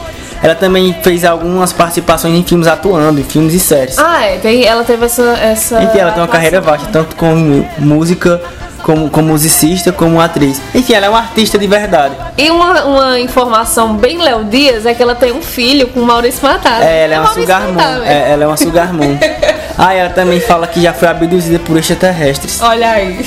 Ela 0.41 0.55
também 0.55 0.95
fez 1.01 1.25
algumas 1.25 1.73
participações 1.73 2.35
em 2.35 2.43
filmes 2.43 2.67
atuando, 2.67 3.19
em 3.19 3.23
filmes 3.23 3.53
e 3.53 3.59
séries. 3.59 3.97
Ah, 3.97 4.23
é, 4.23 4.37
tem, 4.37 4.63
ela 4.63 4.83
teve 4.83 5.05
essa. 5.05 5.23
essa 5.41 5.81
Enfim, 5.81 5.97
ela 5.97 6.11
tem 6.11 6.21
uma 6.21 6.27
carreira 6.27 6.61
vasta, 6.61 6.87
tanto 6.91 7.15
como 7.15 7.67
música, 7.79 8.41
como, 8.83 9.09
como 9.09 9.29
musicista, 9.29 9.91
como 9.91 10.19
atriz. 10.21 10.61
Enfim, 10.75 10.93
ela 10.93 11.07
é 11.07 11.09
uma 11.09 11.19
artista 11.19 11.57
de 11.57 11.65
verdade. 11.65 12.15
E 12.37 12.51
uma, 12.51 12.83
uma 12.83 13.19
informação 13.19 13.95
bem 13.95 14.19
Léo 14.21 14.43
Dias 14.43 14.85
é 14.85 14.93
que 14.93 15.01
ela 15.01 15.15
tem 15.15 15.31
um 15.31 15.41
filho 15.41 15.87
com 15.87 16.01
Maurício 16.01 16.45
Matar. 16.47 16.83
É, 16.83 17.05
ela 17.05 17.15
é 17.15 17.17
uma 17.17 17.25
Maurício 17.25 17.53
sugar. 17.53 18.01
É, 18.05 18.31
ela 18.31 18.43
é 18.43 18.47
uma 18.47 18.57
sugar. 18.57 18.91
ah, 19.77 19.93
ela 19.93 20.09
também 20.09 20.39
fala 20.39 20.67
que 20.67 20.81
já 20.81 20.93
foi 20.93 21.07
abduzida 21.07 21.59
por 21.59 21.77
extraterrestres. 21.77 22.61
Olha 22.61 22.91
aí. 22.91 23.25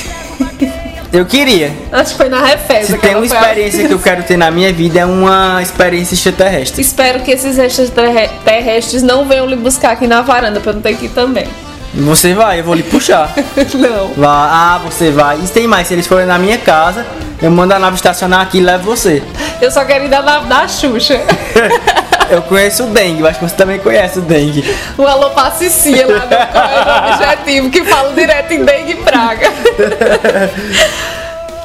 Eu 1.13 1.25
queria. 1.25 1.73
Acho 1.91 2.13
que 2.13 2.17
foi 2.19 2.29
na 2.29 2.45
Refesa. 2.45 2.93
Se 2.93 2.99
tem 2.99 3.15
uma 3.15 3.25
experiência 3.25 3.87
que 3.87 3.93
eu 3.93 3.99
quero 3.99 4.23
ter 4.23 4.37
na 4.37 4.51
minha 4.51 4.73
vida, 4.73 5.01
é 5.01 5.07
uma 5.07 5.61
experiência 5.63 6.15
extraterrestre. 6.15 6.83
Espero 6.83 7.21
que 7.21 7.31
esses 7.31 7.59
extraterrestres 7.59 9.03
não 9.03 9.27
venham 9.27 9.47
lhe 9.47 9.57
buscar 9.57 9.93
aqui 9.93 10.07
na 10.07 10.21
varanda 10.21 10.61
pra 10.61 10.71
eu 10.71 10.75
não 10.75 10.83
ter 10.83 10.97
que 10.97 11.07
ir 11.07 11.11
também. 11.11 11.47
Você 11.95 12.35
vai, 12.35 12.61
eu 12.61 12.65
vou 12.65 12.75
lhe 12.75 12.83
puxar. 12.83 13.33
não. 13.75 14.13
Vá, 14.15 14.49
ah, 14.51 14.81
você 14.85 15.11
vai. 15.11 15.39
E 15.43 15.49
tem 15.49 15.67
mais, 15.67 15.89
se 15.89 15.95
eles 15.95 16.07
forem 16.07 16.27
na 16.27 16.39
minha 16.39 16.59
casa, 16.59 17.07
eu 17.41 17.51
mando 17.51 17.73
a 17.73 17.79
nave 17.79 17.97
estacionar 17.97 18.43
aqui 18.43 18.59
e 18.59 18.61
levo 18.61 18.85
você. 18.85 19.23
Eu 19.63 19.71
só 19.71 19.85
quero 19.85 20.05
ir 20.05 20.09
da 20.09 20.21
nave 20.23 20.47
da 20.47 20.69
Xuxa. 20.69 21.21
Eu 22.31 22.43
conheço 22.43 22.85
o 22.85 22.87
dengue, 22.89 23.21
eu 23.21 23.27
acho 23.27 23.39
que 23.39 23.49
você 23.49 23.55
também 23.57 23.79
conhece 23.79 24.19
o 24.19 24.23
dengue. 24.23 24.65
O 24.97 25.07
Alô 25.07 25.31
Pacicia 25.31 26.07
lá 26.07 26.19
do 26.21 26.37
Correio 26.53 27.15
Objetivo, 27.15 27.71
que 27.71 27.85
fala 27.85 28.13
direto 28.13 28.53
em 28.53 28.65
dengue 28.65 28.93
e 28.93 28.97
praga. 28.97 29.51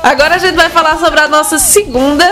Agora 0.02 0.36
a 0.36 0.38
gente 0.38 0.56
vai 0.56 0.70
falar 0.70 0.98
sobre 0.98 1.20
a 1.20 1.28
nossa 1.28 1.58
segunda 1.58 2.26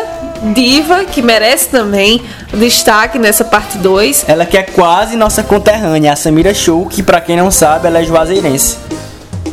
diva, 0.53 1.05
que 1.05 1.21
merece 1.21 1.69
também 1.69 2.21
destaque 2.53 3.17
nessa 3.19 3.45
parte 3.45 3.77
2. 3.77 4.25
Ela 4.27 4.45
que 4.45 4.57
é 4.57 4.63
quase 4.63 5.15
nossa 5.15 5.41
conterrânea, 5.43 6.11
a 6.11 6.15
Samira 6.15 6.53
Show, 6.53 6.85
que 6.87 7.01
pra 7.03 7.21
quem 7.21 7.37
não 7.37 7.49
sabe, 7.51 7.87
ela 7.87 7.99
é 7.99 8.03
juazeirense. 8.03 8.77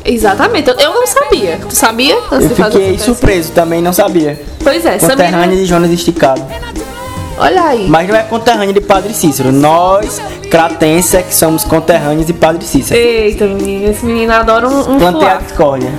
Exatamente, 0.04 0.70
eu- 0.70 0.76
não 0.94 1.06
sabia. 1.06 1.58
Tu 1.68 1.74
sabia? 1.76 2.14
Eu 2.30 2.40
fiquei 2.50 2.98
surpreso, 2.98 3.52
também 3.52 3.82
não 3.82 3.92
sabia. 3.92 4.40
Pois 4.64 4.84
é, 4.86 4.98
Conterrânea 4.98 5.40
Samira. 5.42 5.56
de 5.56 5.66
Jonas 5.66 5.90
Esticado. 5.90 6.42
Olha 7.38 7.62
aí. 7.62 7.88
Mas 7.88 8.08
não 8.08 8.16
é 8.16 8.22
conterrânea 8.22 8.72
de 8.74 8.80
Padre 8.80 9.14
Cícero. 9.14 9.52
Nós, 9.52 10.20
cratenses, 10.50 11.14
é 11.14 11.22
que 11.22 11.34
somos 11.34 11.64
conterrâneos 11.64 12.26
de 12.26 12.32
Padre 12.32 12.64
Cícero. 12.64 12.98
Eita, 12.98 13.46
menino, 13.46 13.90
esse 13.90 14.04
menino 14.04 14.32
adora 14.32 14.68
um, 14.68 14.94
um 14.94 14.98
Plantei 14.98 15.28
a 15.28 15.36
discórdia. 15.36 15.90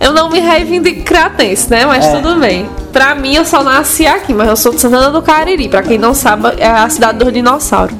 Eu 0.00 0.12
não 0.12 0.30
me 0.30 0.38
reivindico 0.38 1.02
cratense, 1.02 1.68
né? 1.70 1.84
Mas 1.84 2.04
É. 2.06 2.12
tudo 2.16 2.36
bem. 2.38 2.68
Pra 2.92 3.14
mim, 3.14 3.34
eu 3.34 3.44
só 3.44 3.62
nasci 3.64 4.06
aqui, 4.06 4.32
mas 4.32 4.48
eu 4.48 4.56
sou 4.56 4.72
de 4.72 4.80
Santana 4.80 5.10
do 5.10 5.20
Cariri. 5.20 5.68
Pra 5.68 5.82
quem 5.82 5.98
não 5.98 6.14
sabe, 6.14 6.54
é 6.58 6.68
a 6.68 6.88
cidade 6.88 7.18
dos 7.18 7.32
dinossauros. 7.32 7.96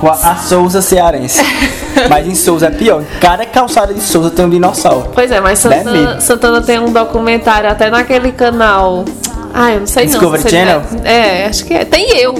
Com 0.00 0.10
a, 0.10 0.36
Souza 0.36 0.82
cearense. 0.82 1.42
Mas 2.10 2.26
em 2.26 2.34
Souza 2.34 2.66
é 2.66 2.70
pior. 2.70 3.02
Cada 3.18 3.46
calçada 3.46 3.94
de 3.94 4.00
Souza 4.02 4.28
tem 4.28 4.44
um 4.44 4.50
dinossauro. 4.50 5.08
Pois 5.14 5.30
é, 5.30 5.40
mas 5.40 5.62
Deve. 5.62 5.76
Santana, 5.84 6.20
Santana 6.20 6.60
tem 6.60 6.78
um 6.78 6.92
documentário 6.92 7.70
até 7.70 7.88
naquele 7.88 8.30
canal. 8.32 9.06
Ah, 9.58 9.72
eu 9.72 9.80
não 9.80 9.86
sei 9.86 10.04
Discovery 10.04 10.42
não. 10.42 10.50
ele 10.50 10.58
Channel? 10.58 10.82
É, 11.02 11.42
é, 11.42 11.46
acho 11.46 11.64
que 11.64 11.72
é. 11.72 11.82
Tem 11.86 12.18
eu. 12.18 12.34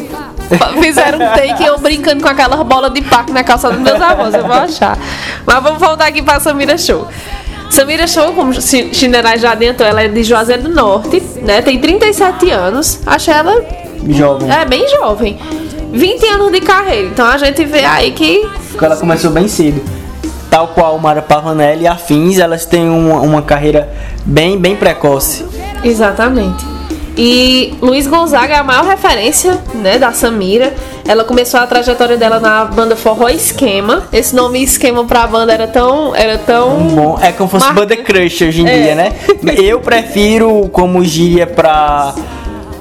fizeram 0.82 1.18
um 1.18 1.32
take 1.32 1.64
eu 1.64 1.78
brincando 1.78 2.22
com 2.22 2.28
aquelas 2.28 2.62
bolas 2.62 2.92
de 2.92 3.00
parque 3.00 3.32
na 3.32 3.42
calça 3.42 3.70
dos 3.70 3.80
meus 3.80 3.98
avós, 3.98 4.34
eu 4.34 4.42
vou 4.42 4.52
achar. 4.52 4.98
Mas 5.46 5.62
vamos 5.62 5.80
voltar 5.80 6.08
aqui 6.08 6.20
pra 6.20 6.38
Samira 6.38 6.76
Show. 6.76 7.08
Samira 7.70 8.06
Show, 8.06 8.34
como 8.34 8.52
Chinerai 8.52 9.38
já 9.38 9.52
adiantou, 9.52 9.86
ela 9.86 10.02
é 10.02 10.08
de 10.08 10.22
Juazeiro 10.22 10.64
do 10.64 10.68
Norte, 10.68 11.22
né? 11.40 11.62
Tem 11.62 11.80
37 11.80 12.50
anos. 12.50 13.00
Achei 13.06 13.32
ela. 13.32 13.64
Jovem. 14.10 14.52
É, 14.52 14.66
bem 14.66 14.86
jovem. 14.90 15.38
20 15.92 16.26
anos 16.26 16.52
de 16.52 16.60
carreira. 16.60 17.08
Então 17.08 17.26
a 17.26 17.38
gente 17.38 17.64
vê 17.64 17.82
aí 17.86 18.12
que. 18.12 18.46
Ela 18.80 18.96
começou 18.96 19.30
bem 19.30 19.48
cedo. 19.48 19.82
Tal 20.50 20.68
qual 20.68 20.98
Mara 20.98 21.22
Pavanelli 21.22 21.84
e 21.84 21.88
afins, 21.88 22.38
elas 22.38 22.66
têm 22.66 22.90
uma, 22.90 23.20
uma 23.20 23.40
carreira 23.40 23.90
bem, 24.26 24.58
bem 24.58 24.76
precoce. 24.76 25.46
Exatamente. 25.82 26.75
E 27.16 27.72
Luiz 27.80 28.06
Gonzaga 28.06 28.54
é 28.54 28.58
a 28.58 28.62
maior 28.62 28.84
referência, 28.84 29.58
né, 29.74 29.98
da 29.98 30.12
Samira. 30.12 30.74
Ela 31.08 31.24
começou 31.24 31.58
a 31.60 31.66
trajetória 31.66 32.16
dela 32.18 32.38
na 32.38 32.64
banda 32.66 32.94
Forró 32.94 33.28
Esquema. 33.28 34.04
Esse 34.12 34.36
nome 34.36 34.62
Esquema 34.62 35.02
pra 35.04 35.26
banda 35.26 35.52
era 35.52 35.66
tão, 35.66 36.14
era 36.14 36.36
tão 36.36 36.76
Bom, 36.88 37.18
é 37.22 37.32
como 37.32 37.48
se 37.50 37.58
fosse 37.58 37.72
banda 37.72 37.96
crush 37.96 38.42
hoje 38.44 38.60
em 38.62 38.68
É. 38.68 38.82
dia, 38.82 38.94
né? 38.94 39.12
Eu 39.56 39.80
prefiro 39.80 40.68
como 40.70 41.02
gíria 41.04 41.46
pra 41.46 42.14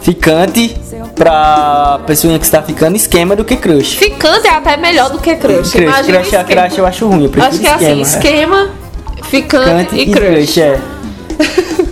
ficante, 0.01 0.75
pra 1.15 1.99
pessoa 2.05 2.37
que 2.37 2.45
está 2.45 2.61
ficando 2.61 2.95
esquema 2.97 3.35
do 3.37 3.45
que 3.45 3.55
crush. 3.55 3.95
ficante 3.95 4.47
é 4.47 4.51
até 4.51 4.75
melhor 4.75 5.09
do 5.11 5.19
que 5.19 5.33
crush. 5.35 5.71
Crush, 5.71 5.75
Imagina 5.83 6.17
crush, 6.19 6.33
esquema. 6.33 6.61
crush 6.63 6.77
eu 6.77 6.85
acho 6.85 7.07
ruim, 7.07 7.31
eu 7.33 7.43
Acho 7.43 7.59
que 7.59 7.67
é 7.67 7.73
assim, 7.73 8.01
esquema. 8.01 8.63
esquema, 8.63 8.69
ficante 9.23 9.95
Ficante 9.95 9.95
e 9.97 10.11
crush. 10.11 10.57
é. 10.61 10.79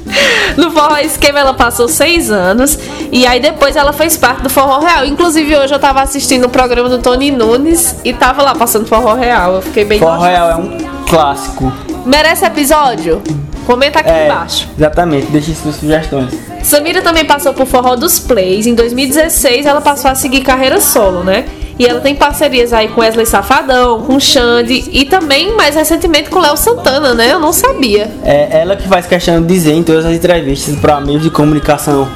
No 0.58 0.72
Forró 0.72 0.98
Esquema 0.98 1.40
ela 1.40 1.54
passou 1.54 1.88
seis 1.88 2.30
anos 2.32 2.78
e 3.12 3.26
aí 3.26 3.40
depois 3.40 3.76
ela 3.76 3.92
fez 3.94 4.16
parte 4.18 4.42
do 4.44 4.50
Forró 4.50 4.80
Real. 4.80 5.06
Inclusive 5.06 5.56
hoje 5.58 5.74
eu 5.74 5.80
tava 5.80 6.02
assistindo 6.02 6.46
o 6.46 6.50
programa 6.50 6.90
do 6.90 7.00
Tony 7.00 7.32
Nunes 7.32 7.96
e 8.04 8.14
tava 8.14 8.42
lá 8.44 8.54
passando 8.56 8.86
Forró 8.86 9.14
Real. 9.16 9.56
Eu 9.56 9.62
fiquei 9.62 9.86
bem 9.86 10.00
Forró. 10.00 10.22
Real 10.22 10.50
é 10.52 10.56
um 10.56 10.78
clássico. 11.08 11.72
Merece 12.06 12.46
episódio? 12.46 13.22
Comenta 13.66 14.00
aqui 14.00 14.10
É, 14.10 14.26
embaixo. 14.26 14.68
exatamente, 14.78 15.28
deixe 15.28 15.56
suas 15.56 15.76
sugestões. 15.76 16.34
Samira 16.62 17.02
também 17.02 17.24
passou 17.26 17.54
por 17.54 17.66
Forró 17.66 17.96
dos 17.96 18.20
Plays. 18.20 18.68
Em 18.68 18.76
2016 18.76 19.66
ela 19.66 19.80
passou 19.82 20.12
a 20.12 20.16
seguir 20.16 20.42
carreira 20.42 20.80
solo, 20.82 21.24
né? 21.24 21.46
E 21.78 21.86
ela 21.86 22.00
tem 22.00 22.16
parcerias 22.16 22.72
aí 22.72 22.88
com 22.88 23.02
Wesley 23.02 23.26
Safadão, 23.26 24.02
com 24.04 24.20
Xande 24.20 24.90
e 24.92 25.06
também 25.06 25.56
mais 25.56 25.76
recentemente 25.76 26.30
com 26.30 26.40
Léo 26.40 26.56
Santana, 26.56 27.14
né? 27.14 27.32
Eu 27.32 27.40
não 27.40 27.52
sabia. 27.52 28.12
É 28.24 28.62
ela 28.62 28.76
que 28.76 28.88
faz 28.88 29.08
questão 29.08 29.42
de 29.42 29.48
dizer 29.48 29.74
em 29.74 29.84
todas 29.84 30.06
as 30.06 30.14
entrevistas 30.14 30.76
para 30.76 31.02
meios 31.02 31.24
de 31.24 31.30
comunicação 31.30 32.08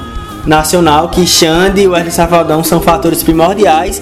nacional 0.46 1.10
que 1.10 1.26
Xande 1.26 1.82
e 1.82 1.88
Wesley 1.88 2.12
Safadão 2.12 2.64
são 2.64 2.80
fatores 2.80 3.24
primordiais 3.24 4.02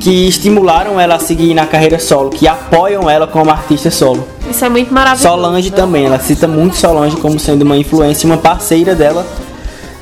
que 0.00 0.26
estimularam 0.26 0.98
ela 0.98 1.16
a 1.16 1.18
seguir 1.18 1.52
na 1.52 1.66
carreira 1.66 1.98
solo, 1.98 2.30
que 2.30 2.48
apoiam 2.48 3.08
ela 3.08 3.26
como 3.26 3.50
artista 3.50 3.90
solo. 3.90 4.26
Isso 4.50 4.64
é 4.64 4.68
muito 4.68 4.92
maravilhoso. 4.92 5.28
Solange 5.28 5.70
né? 5.70 5.76
também, 5.76 6.06
ela 6.06 6.18
cita 6.18 6.48
muito 6.48 6.74
Solange 6.76 7.16
como 7.16 7.38
sendo 7.38 7.62
uma 7.62 7.76
influência, 7.76 8.26
uma 8.26 8.38
parceira 8.38 8.94
dela 8.94 9.26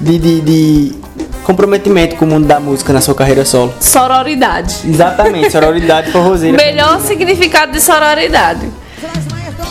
de, 0.00 0.16
de, 0.18 0.40
de 0.40 0.94
comprometimento 1.48 2.14
com 2.16 2.26
o 2.26 2.28
mundo 2.28 2.46
da 2.46 2.60
música 2.60 2.92
na 2.92 3.00
sua 3.00 3.14
carreira 3.14 3.42
solo. 3.42 3.72
Sororidade. 3.80 4.82
Exatamente, 4.86 5.50
sororidade 5.50 6.12
forrozeira. 6.12 6.54
Melhor 6.62 7.00
significado 7.00 7.72
de 7.72 7.80
sororidade. 7.80 8.68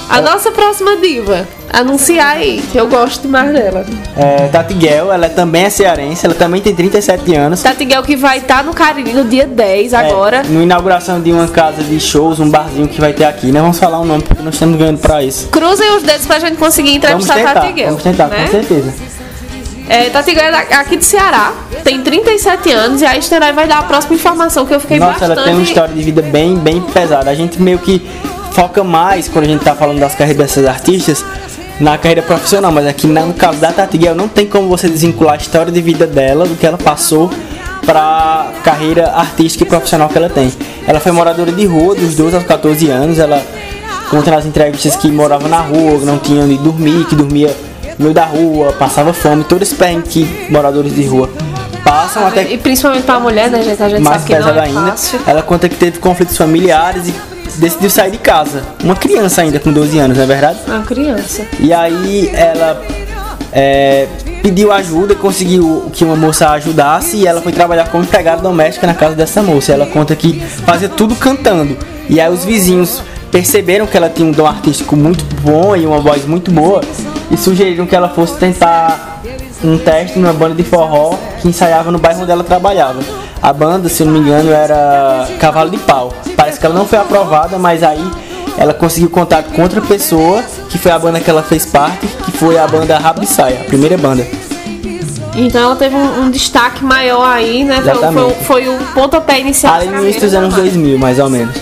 A 0.10 0.22
nossa 0.22 0.50
próxima 0.51 0.98
diva. 0.98 1.48
Anunciar 1.72 2.38
aí, 2.38 2.63
que 2.72 2.79
eu 2.79 2.88
gosto 2.88 3.24
demais 3.24 3.51
dela. 3.51 3.86
É, 4.15 4.48
Tati 4.48 4.74
Guel, 4.74 5.12
ela 5.12 5.29
também 5.29 5.65
é 5.65 5.69
cearense, 5.69 6.25
ela 6.25 6.34
também 6.34 6.62
tem 6.62 6.74
37 6.74 7.36
anos. 7.36 7.62
Tati 7.62 7.86
Guel 7.86 8.01
que 8.01 8.15
vai 8.15 8.39
estar 8.39 8.63
no 8.63 8.74
Cariri 8.74 9.13
no 9.13 9.25
dia 9.25 9.46
10 9.46 9.93
agora. 9.93 10.38
É, 10.38 10.50
na 10.50 10.63
inauguração 10.63 11.22
de 11.22 11.31
uma 11.31 11.48
casa 11.48 11.84
de 11.84 12.00
shows, 12.00 12.39
um 12.39 12.50
barzinho 12.50 12.88
que 12.88 13.00
vai 13.00 13.13
ter 13.13 13.25
aqui. 13.25 13.51
Não 13.51 13.62
vamos 13.62 13.77
falar 13.77 14.00
o 14.00 14.05
nome 14.05 14.24
porque 14.24 14.41
nós 14.41 14.55
estamos 14.55 14.79
ganhando 14.79 14.98
pra 14.98 15.22
isso. 15.22 15.50
Cruzem 15.50 15.96
os 15.96 16.01
dedos 16.03 16.25
pra 16.25 16.39
gente 16.39 16.55
conseguir 16.57 17.00
Vamos 17.00 17.25
entrevistar 17.25 17.36
tentar, 17.36 17.53
Tati 17.53 17.74
Guel. 17.74 17.88
vamos 17.89 18.03
tentar, 18.03 18.27
né? 18.29 18.46
com 18.46 18.51
certeza. 18.51 18.93
É, 19.89 20.08
é 20.08 20.75
aqui 20.75 20.98
de 20.98 21.06
Ceará, 21.06 21.53
tem 21.84 22.01
37 22.01 22.72
anos 22.72 23.01
e 23.01 23.06
a 23.06 23.17
Esterai 23.17 23.53
vai 23.53 23.67
dar 23.67 23.79
a 23.79 23.84
próxima 23.84 24.15
informação 24.15 24.65
que 24.65 24.74
eu 24.74 24.79
fiquei 24.79 25.00
Nossa, 25.00 25.12
bastante... 25.12 25.32
ela 25.32 25.44
tem 25.44 25.53
uma 25.53 25.63
história 25.63 25.94
de 25.94 26.01
vida 26.01 26.22
bem, 26.22 26.56
bem 26.56 26.82
pesada. 26.82 27.29
A 27.29 27.36
gente 27.36 27.62
meio 27.62 27.79
que 27.79 28.06
foca 28.51 28.84
mais 28.84 29.29
quando 29.29 29.46
a 29.46 29.48
gente 29.48 29.63
tá 29.63 29.75
falando 29.75 30.00
das 30.00 30.13
carreiras 30.13 30.48
dessas 30.48 30.65
artistas 30.65 31.24
na 31.79 31.98
carreira 31.98 32.22
profissional, 32.22 32.72
mas 32.72 32.86
aqui 32.88 33.08
no 33.08 33.34
caso 33.34 33.60
da 33.60 33.72
Tati 33.72 33.98
não 34.15 34.27
tem 34.27 34.48
como 34.48 34.67
você 34.67 34.89
desvincular 34.89 35.36
a 35.36 35.38
história 35.38 35.72
de 35.72 35.82
vida 35.82 36.06
dela 36.06 36.46
do 36.46 36.56
que 36.56 36.65
ela 36.65 36.77
passou 36.77 37.32
pra 37.86 38.51
carreira 38.63 39.12
artística 39.12 39.63
e 39.63 39.67
profissional 39.67 40.10
que 40.10 40.17
ela 40.17 40.29
tem. 40.29 40.51
Ela 40.86 41.00
foi 41.00 41.12
moradora 41.12 41.51
de 41.51 41.65
rua 41.65 41.96
dos 41.96 42.15
12 42.15 42.36
aos 42.36 42.46
14 42.46 42.89
anos, 42.89 43.20
ela 43.20 43.41
conta 44.10 44.32
nas 44.32 44.46
entrevistas 44.46 44.96
que 44.96 45.10
morava 45.10 45.48
na 45.48 45.62
rua, 45.62 46.00
não 46.03 46.17
tinha 46.17 46.44
onde 46.44 46.58
dormir, 46.58 47.06
que 47.06 47.15
dormia 47.15 47.56
no 47.98 48.04
meio 48.04 48.13
da 48.13 48.25
rua, 48.25 48.74
passava 48.74 49.13
fome, 49.13 49.44
todo 49.44 49.63
esse 49.63 49.75
perrengue 49.75 50.08
que 50.08 50.48
moradores 50.51 50.96
de 50.96 51.06
rua 51.06 51.30
passam 51.84 52.27
até 52.27 52.44
E 52.44 52.58
principalmente 52.58 53.04
pra 53.04 53.20
mulher, 53.20 53.50
né, 53.50 53.62
gente? 53.63 53.82
A 53.82 53.89
gente 53.89 54.04
mais 54.04 54.22
sabe 54.22 54.27
que 54.27 54.34
não 54.34 54.39
pesada 54.39 54.60
é 54.60 54.63
ainda. 54.68 54.92
fácil. 54.92 55.20
Ela 55.25 55.42
conta 55.42 55.70
que 55.70 55.75
teve 55.75 56.00
conflitos 56.00 56.38
familiares 56.38 57.08
e 57.08 57.13
decidiu 57.58 57.89
sair 57.89 58.12
de 58.12 58.18
casa. 58.18 58.62
Uma 58.84 58.96
criança 58.96 59.42
ainda 59.42 59.60
com 59.60 59.72
12 59.72 59.98
anos, 59.98 60.18
não 60.18 60.24
é 60.24 60.27
verdade? 60.27 60.60
Uma 60.68 60.82
criança. 60.84 61.46
E 61.60 61.74
aí 61.74 62.30
ela 62.34 62.82
é, 63.51 64.08
pediu 64.44 64.72
ajuda, 64.72 65.16
conseguiu 65.16 65.89
que 65.94 66.04
uma 66.04 66.16
moça 66.16 66.48
a 66.48 66.54
ajudasse 66.54 67.18
e 67.18 67.27
ela 67.27 67.42
foi 67.42 67.51
trabalhar 67.51 67.89
como 67.89 68.04
empregada 68.04 68.42
doméstica 68.42 68.86
na 68.86 68.94
casa 68.94 69.16
dessa 69.16 69.42
moça. 69.42 69.72
Ela 69.72 69.86
conta 69.86 70.16
que 70.16 70.39
fazia 70.66 70.89
tudo 70.89 71.16
cantando. 71.16 71.77
E 72.10 72.20
aí 72.20 72.32
os 72.32 72.46
vizinhos 72.46 73.01
perceberam 73.32 73.86
que 73.86 73.98
ela 73.98 74.10
tinha 74.10 74.27
um 74.27 74.32
dom 74.32 74.46
artístico 74.46 74.96
muito 74.96 75.24
bom 75.42 75.75
e 75.75 75.86
uma 75.86 76.00
voz 76.00 76.25
muito 76.25 76.51
boa 76.51 76.82
e 77.29 77.38
sugeriram 77.38 77.86
que 77.86 77.96
ela 77.96 78.10
fosse 78.10 78.38
tentar 78.38 79.22
um 79.63 79.77
teste 79.77 80.19
numa 80.19 80.34
banda 80.34 80.55
de 80.55 80.63
forró 80.63 81.15
que 81.41 81.48
ensaiava 81.48 81.91
no 81.91 81.98
bairro 81.98 82.22
onde 82.24 82.31
ela 82.31 82.43
trabalhava. 82.43 83.00
A 83.41 83.53
banda, 83.53 83.89
se 83.89 84.03
não 84.03 84.13
me 84.13 84.19
engano, 84.19 84.51
era 84.51 85.27
Cavalo 85.39 85.69
de 85.69 85.77
Pau. 85.77 86.13
Parece 86.36 86.60
que 86.60 86.65
ela 86.65 86.75
não 86.75 86.88
foi 86.88 86.98
aprovada, 86.98 87.57
mas 87.57 87.84
aí 87.84 88.03
ela 88.57 88.74
conseguiu 88.74 89.10
contato 89.10 89.51
com 89.53 89.62
outra 89.62 89.81
pessoa, 89.81 90.43
que 90.69 90.77
foi 90.77 90.91
a 90.91 90.98
banda 90.98 91.19
que 91.19 91.29
ela 91.29 91.43
fez 91.43 91.65
parte, 91.65 92.07
que 92.07 92.31
foi 92.31 92.57
a 92.57 92.67
banda 92.67 92.98
Rabo 92.98 93.22
de 93.22 93.27
Saia, 93.27 93.62
a 93.62 93.63
primeira 93.65 93.98
banda. 93.98 94.25
Então 95.36 95.62
ela 95.62 95.75
teve 95.75 95.96
um, 95.96 96.24
um 96.24 96.31
destaque 96.31 96.84
maior 96.84 97.24
aí, 97.24 97.63
né? 97.63 97.79
Foi, 97.79 97.91
Exatamente. 97.91 98.43
foi, 98.43 98.63
foi 98.63 98.69
o 98.69 98.77
pontapé 98.96 99.39
inicial. 99.39 99.75
Ali 99.75 99.88
no 99.88 100.01
início 100.01 100.22
dos 100.22 100.34
anos 100.34 100.50
da 100.50 100.57
Mara. 100.57 100.72
2000, 100.72 100.98
mais 100.98 101.19
ou 101.19 101.29
menos. 101.29 101.55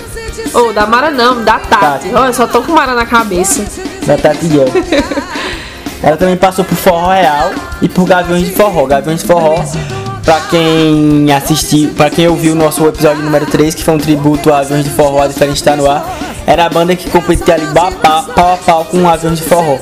Ô, 0.54 0.72
da 0.72 0.86
Mara 0.86 1.12
não, 1.12 1.44
da 1.44 1.60
Tati. 1.60 1.70
Tati. 1.70 2.16
Olha, 2.16 2.32
só 2.32 2.48
tô 2.48 2.62
com 2.62 2.72
Mara 2.72 2.94
na 2.94 3.06
cabeça. 3.06 3.66
Da 4.06 4.18
Tati 4.18 4.48
Guel. 4.48 4.68
Ela 6.04 6.18
também 6.18 6.38
passou 6.38 6.64
por 6.64 6.76
Forró 6.76 7.12
Real 7.12 7.52
e 7.82 7.90
por 7.90 8.06
Gaviões 8.06 8.48
de 8.48 8.54
Forró. 8.54 8.86
Gaviões 8.86 9.22
de 9.22 9.28
Forró, 9.28 9.56
pra 10.24 10.40
quem 10.52 11.32
assistiu, 11.34 11.90
pra 11.96 12.10
quem 12.10 12.28
ouviu 12.28 12.54
o 12.54 12.56
nosso 12.56 12.86
episódio 12.88 13.24
número 13.24 13.46
3, 13.48 13.74
que 13.74 13.84
foi 13.84 13.96
um 13.96 13.98
tributo 13.98 14.54
a 14.54 14.60
Aviões 14.60 14.84
de 14.84 14.92
Forró, 14.92 15.24
a 15.24 15.28
diferente 15.28 15.58
está 15.58 15.76
no 15.76 15.90
ar, 15.90 16.06
era 16.46 16.66
a 16.66 16.70
banda 16.70 16.96
que 16.96 17.10
competia 17.10 17.56
ali 17.56 17.66
pau 17.74 17.88
a 17.88 18.58
pau, 18.58 18.86
com 18.86 19.10
Aviões 19.10 19.40
de 19.40 19.46
Forró. 19.46 19.80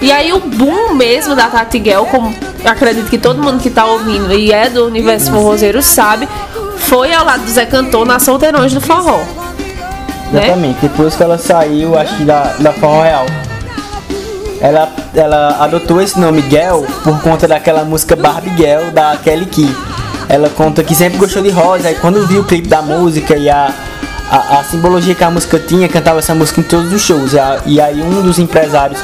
E 0.00 0.12
aí 0.12 0.32
o 0.32 0.38
boom 0.38 0.94
mesmo 0.94 1.34
da 1.34 1.48
Tati 1.48 1.82
como 2.10 2.34
acredito 2.64 3.08
que 3.08 3.18
todo 3.18 3.42
mundo 3.42 3.60
que 3.60 3.70
tá 3.70 3.86
ouvindo 3.86 4.32
e 4.32 4.52
é 4.52 4.68
do 4.68 4.86
universo 4.86 5.32
forrozeiro 5.32 5.82
sabe, 5.82 6.28
foi 6.76 7.12
ao 7.12 7.24
lado 7.24 7.42
do 7.42 7.50
Zé 7.50 7.66
Cantor 7.66 8.04
na 8.04 8.18
Solteirões 8.18 8.72
do 8.72 8.80
Forró. 8.80 9.18
Né? 10.30 10.44
Exatamente, 10.44 10.78
depois 10.82 11.16
que 11.16 11.22
ela 11.22 11.38
saiu, 11.38 11.98
acho 11.98 12.16
que 12.16 12.24
da, 12.24 12.54
da 12.58 12.72
Forró 12.72 13.02
Real. 13.02 13.26
Ela, 14.64 14.88
ela 15.14 15.56
adotou 15.60 16.00
esse 16.00 16.18
nome 16.18 16.42
Gel 16.48 16.86
por 17.02 17.20
conta 17.20 17.46
daquela 17.46 17.84
música 17.84 18.16
Barbie 18.16 18.50
Gel 18.56 18.90
da 18.92 19.14
Kelly 19.22 19.44
Key. 19.44 19.76
Ela 20.26 20.48
conta 20.48 20.82
que 20.82 20.94
sempre 20.94 21.18
gostou 21.18 21.42
de 21.42 21.50
rosa, 21.50 21.90
e 21.90 21.94
quando 21.96 22.26
viu 22.26 22.40
o 22.40 22.44
clipe 22.44 22.66
da 22.66 22.80
música 22.80 23.36
e 23.36 23.50
a, 23.50 23.70
a, 24.30 24.60
a 24.60 24.64
simbologia 24.64 25.14
que 25.14 25.22
a 25.22 25.30
música 25.30 25.58
tinha, 25.58 25.86
cantava 25.86 26.18
essa 26.20 26.34
música 26.34 26.60
em 26.60 26.64
todos 26.64 26.90
os 26.94 27.02
shows. 27.02 27.34
E, 27.34 27.38
a- 27.38 27.60
e 27.66 27.78
aí 27.78 28.00
um 28.00 28.22
dos 28.22 28.38
empresários 28.38 28.98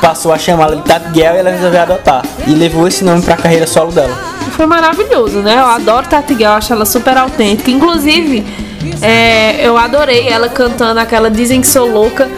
passou 0.00 0.32
a 0.32 0.38
chamá-la 0.38 0.76
de 0.76 0.82
Tati 0.82 1.06
Gel 1.12 1.34
e 1.34 1.38
ela 1.38 1.50
resolveu 1.50 1.82
adotar. 1.82 2.22
E 2.46 2.54
levou 2.54 2.86
esse 2.86 3.02
nome 3.04 3.22
pra 3.22 3.36
carreira 3.36 3.66
solo 3.66 3.90
dela. 3.90 4.16
Foi 4.52 4.66
maravilhoso, 4.66 5.40
né? 5.40 5.58
Eu 5.58 5.66
adoro 5.66 6.06
Tati 6.06 6.34
Guel, 6.34 6.52
acho 6.52 6.72
ela 6.72 6.84
super 6.86 7.16
autêntica. 7.16 7.70
Inclusive, 7.72 8.46
é, 9.02 9.66
eu 9.66 9.76
adorei 9.76 10.28
ela 10.28 10.48
cantando 10.48 11.00
aquela 11.00 11.28
Dizem 11.28 11.60
que 11.60 11.66
Sou 11.66 11.88
Louca 11.90 12.28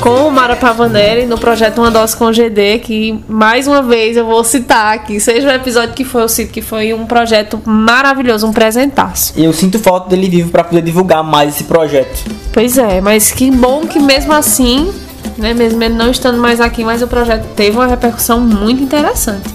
com 0.00 0.28
o 0.28 0.30
Mara 0.30 0.56
Pavanelli 0.56 1.26
no 1.26 1.38
projeto 1.38 1.78
Uma 1.78 1.90
Dose 1.90 2.16
com 2.16 2.30
GD, 2.32 2.80
que 2.80 3.24
mais 3.28 3.66
uma 3.66 3.82
vez 3.82 4.16
eu 4.16 4.26
vou 4.26 4.42
citar 4.44 4.94
aqui, 4.94 5.18
seja 5.18 5.48
o 5.48 5.50
episódio 5.50 5.94
que 5.94 6.04
foi, 6.04 6.22
eu 6.22 6.28
cito 6.28 6.52
que 6.52 6.60
foi 6.60 6.92
um 6.92 7.06
projeto 7.06 7.60
maravilhoso, 7.64 8.46
um 8.46 8.52
presentaço. 8.52 9.32
E 9.36 9.44
eu 9.44 9.52
sinto 9.52 9.78
falta 9.78 10.08
dele 10.10 10.28
vivo 10.28 10.50
pra 10.50 10.64
poder 10.64 10.82
divulgar 10.82 11.22
mais 11.22 11.54
esse 11.54 11.64
projeto. 11.64 12.24
Pois 12.52 12.78
é, 12.78 13.00
mas 13.00 13.30
que 13.30 13.50
bom 13.50 13.86
que 13.86 13.98
mesmo 13.98 14.32
assim, 14.32 14.92
né, 15.38 15.54
mesmo 15.54 15.82
ele 15.82 15.94
não 15.94 16.10
estando 16.10 16.38
mais 16.38 16.60
aqui, 16.60 16.84
mas 16.84 17.02
o 17.02 17.06
projeto 17.06 17.46
teve 17.54 17.76
uma 17.76 17.86
repercussão 17.86 18.40
muito 18.40 18.82
interessante. 18.82 19.54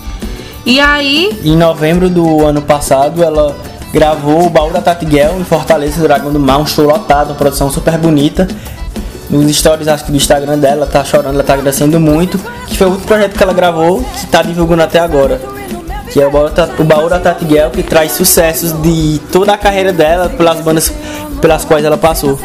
E 0.66 0.80
aí, 0.80 1.40
Em 1.44 1.56
novembro 1.56 2.10
do 2.10 2.46
ano 2.46 2.62
passado, 2.62 3.24
ela 3.24 3.56
gravou 3.94 4.46
o 4.46 4.50
baú 4.50 4.72
da 4.72 4.82
Tatiguel 4.82 5.40
em 5.40 5.44
Fortaleza, 5.44 6.02
Dragão 6.02 6.32
do 6.32 6.40
Mar, 6.40 6.60
um 6.60 6.66
show 6.66 6.86
lotado, 6.86 7.30
uma 7.30 7.36
produção 7.36 7.72
super 7.72 7.98
bonita. 7.98 8.48
Nos 9.30 9.56
stories 9.56 9.88
acho 9.88 10.06
que 10.06 10.12
do 10.12 10.18
Instagram 10.18 10.58
dela, 10.58 10.88
tá 10.88 11.04
chorando, 11.04 11.36
ela 11.36 11.44
tá 11.44 11.54
agradecendo 11.54 12.00
muito. 12.00 12.40
Que 12.68 12.78
foi 12.78 12.88
outro 12.88 13.06
projeto 13.06 13.38
que 13.38 13.44
ela 13.44 13.54
gravou, 13.54 14.04
que 14.20 14.26
tá 14.28 14.42
divulgando 14.42 14.84
até 14.84 15.00
agora. 15.00 15.40
Que 16.12 16.20
é 16.20 16.26
o 16.26 16.32
baú, 16.32 16.50
o 16.80 16.84
baú 16.84 17.10
da 17.10 17.20
Tatiguel, 17.20 17.70
que 17.70 17.84
traz 17.84 18.14
sucessos 18.14 18.74
de 18.82 19.22
toda 19.32 19.54
a 19.54 19.58
carreira 19.58 19.94
dela, 19.94 20.30
pelas 20.30 20.60
bandas 20.62 20.92
pelas 21.40 21.64
quais 21.64 21.86
ela 21.86 21.98
passou. 21.98 22.40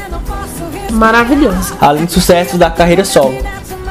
Maravilhoso. 0.90 1.74
Além 1.80 2.04
de 2.04 2.12
sucessos 2.12 2.58
da 2.58 2.70
carreira 2.70 3.04
solo. 3.04 3.36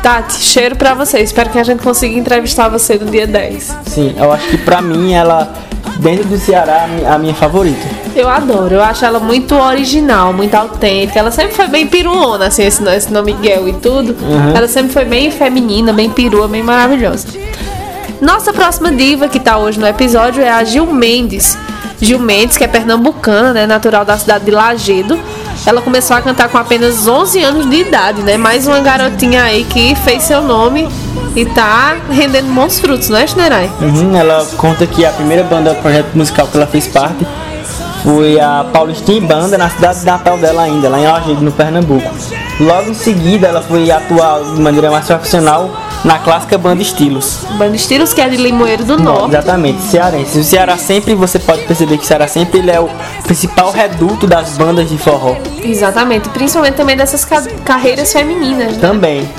Tati, 0.01 0.33
cheiro 0.35 0.75
pra 0.75 0.93
você. 0.93 1.19
Espero 1.19 1.50
que 1.50 1.57
a 1.57 1.63
gente 1.63 1.81
consiga 1.81 2.17
entrevistar 2.17 2.69
você 2.69 2.95
no 2.95 3.09
dia 3.09 3.25
10. 3.25 3.77
Sim, 3.85 4.13
eu 4.17 4.31
acho 4.31 4.47
que 4.50 4.57
pra 4.57 4.81
mim 4.81 5.13
ela, 5.13 5.51
dentro 5.99 6.25
do 6.25 6.37
Ceará, 6.37 6.87
a 7.07 7.17
minha 7.17 7.33
favorita. 7.33 7.87
Eu 8.15 8.29
adoro, 8.29 8.75
eu 8.75 8.83
acho 8.83 9.05
ela 9.05 9.19
muito 9.19 9.55
original, 9.55 10.33
muito 10.33 10.53
autêntica. 10.55 11.19
Ela 11.19 11.31
sempre 11.31 11.53
foi 11.53 11.67
bem 11.67 11.87
piruona, 11.87 12.47
assim, 12.47 12.63
esse, 12.63 12.83
esse 12.89 13.11
nome 13.11 13.33
Miguel 13.33 13.67
e 13.67 13.73
tudo. 13.73 14.15
Uhum. 14.21 14.55
Ela 14.55 14.67
sempre 14.67 14.91
foi 14.91 15.05
bem 15.05 15.31
feminina, 15.31 15.93
bem 15.93 16.09
perua, 16.09 16.47
bem 16.47 16.63
maravilhosa. 16.63 17.27
Nossa 18.21 18.53
próxima 18.53 18.91
diva 18.91 19.27
que 19.27 19.39
tá 19.39 19.57
hoje 19.57 19.79
no 19.79 19.87
episódio 19.87 20.41
é 20.41 20.49
a 20.49 20.63
Gil 20.63 20.85
Mendes. 20.85 21.57
Gil 21.99 22.19
Mendes, 22.19 22.57
que 22.57 22.63
é 22.63 22.67
pernambucana, 22.67 23.53
né, 23.53 23.65
natural 23.65 24.05
da 24.05 24.17
cidade 24.17 24.45
de 24.45 24.51
Lagedo. 24.51 25.19
Ela 25.65 25.81
começou 25.81 26.15
a 26.15 26.22
cantar 26.22 26.50
com 26.50 26.57
apenas 26.57 27.07
11 27.07 27.43
anos 27.43 27.69
de 27.69 27.77
idade, 27.77 28.22
né? 28.22 28.38
Mais 28.38 28.67
uma 28.67 28.79
garotinha 28.79 29.43
aí 29.43 29.63
que 29.63 29.95
fez 29.95 30.24
seu 30.24 30.41
nome 30.41 30.88
e 31.36 31.45
tá 31.45 31.98
rendendo 32.10 32.53
bons 32.53 32.79
frutos, 32.79 33.10
não 33.10 33.17
é, 33.17 33.25
Schnerai? 33.25 33.72
Uhum, 33.81 34.15
ela 34.15 34.45
conta 34.57 34.86
que 34.86 35.05
a 35.05 35.12
primeira 35.12 35.43
banda, 35.43 35.74
projeto 35.75 36.13
musical 36.13 36.48
que 36.48 36.57
ela 36.57 36.67
fez 36.67 36.88
parte 36.88 37.25
foi 38.03 38.38
a 38.39 38.65
Paulistinha 38.72 39.22
Banda, 39.22 39.57
na 39.57 39.69
cidade 39.69 40.05
natal 40.05 40.38
dela 40.38 40.63
ainda, 40.63 40.89
lá 40.89 41.00
em 41.00 41.07
Lajeado, 41.07 41.41
no 41.41 41.51
Pernambuco. 41.51 42.12
Logo 42.60 42.91
em 42.91 42.93
seguida, 42.93 43.48
ela 43.48 43.62
foi 43.62 43.89
atuar 43.89 44.43
de 44.43 44.62
maneira 44.62 44.91
mais 44.91 45.05
profissional 45.05 45.72
na 46.03 46.19
clássica 46.19 46.57
Banda 46.57 46.81
Estilos. 46.81 47.39
Banda 47.57 47.75
Estilos, 47.75 48.13
que 48.13 48.22
é 48.22 48.27
de 48.27 48.38
Limoeiro 48.38 48.83
do 48.83 48.98
Norte. 48.98 49.36
Exatamente, 49.36 49.81
cearense. 49.81 50.39
O 50.39 50.43
Ceará 50.43 50.77
sempre, 50.77 51.15
você 51.15 51.39
pode 51.39 51.63
perceber 51.63 51.98
que 51.98 52.03
o 52.03 52.07
Ceará 52.07 52.27
sempre 52.27 52.60
ele 52.60 52.72
é 52.72 52.79
o 52.79 52.89
principal 53.24 53.72
reduto 53.72 54.27
das 54.27 54.57
bandas 54.57 54.89
de 54.89 54.98
forró. 54.98 55.36
Exatamente, 55.63 56.29
principalmente 56.29 56.75
também 56.75 56.98
dessas 56.98 57.24
ca 57.24 57.41
carreiras 57.63 58.12
femininas. 58.12 58.74
Né? 58.74 58.79
Também. 58.79 59.29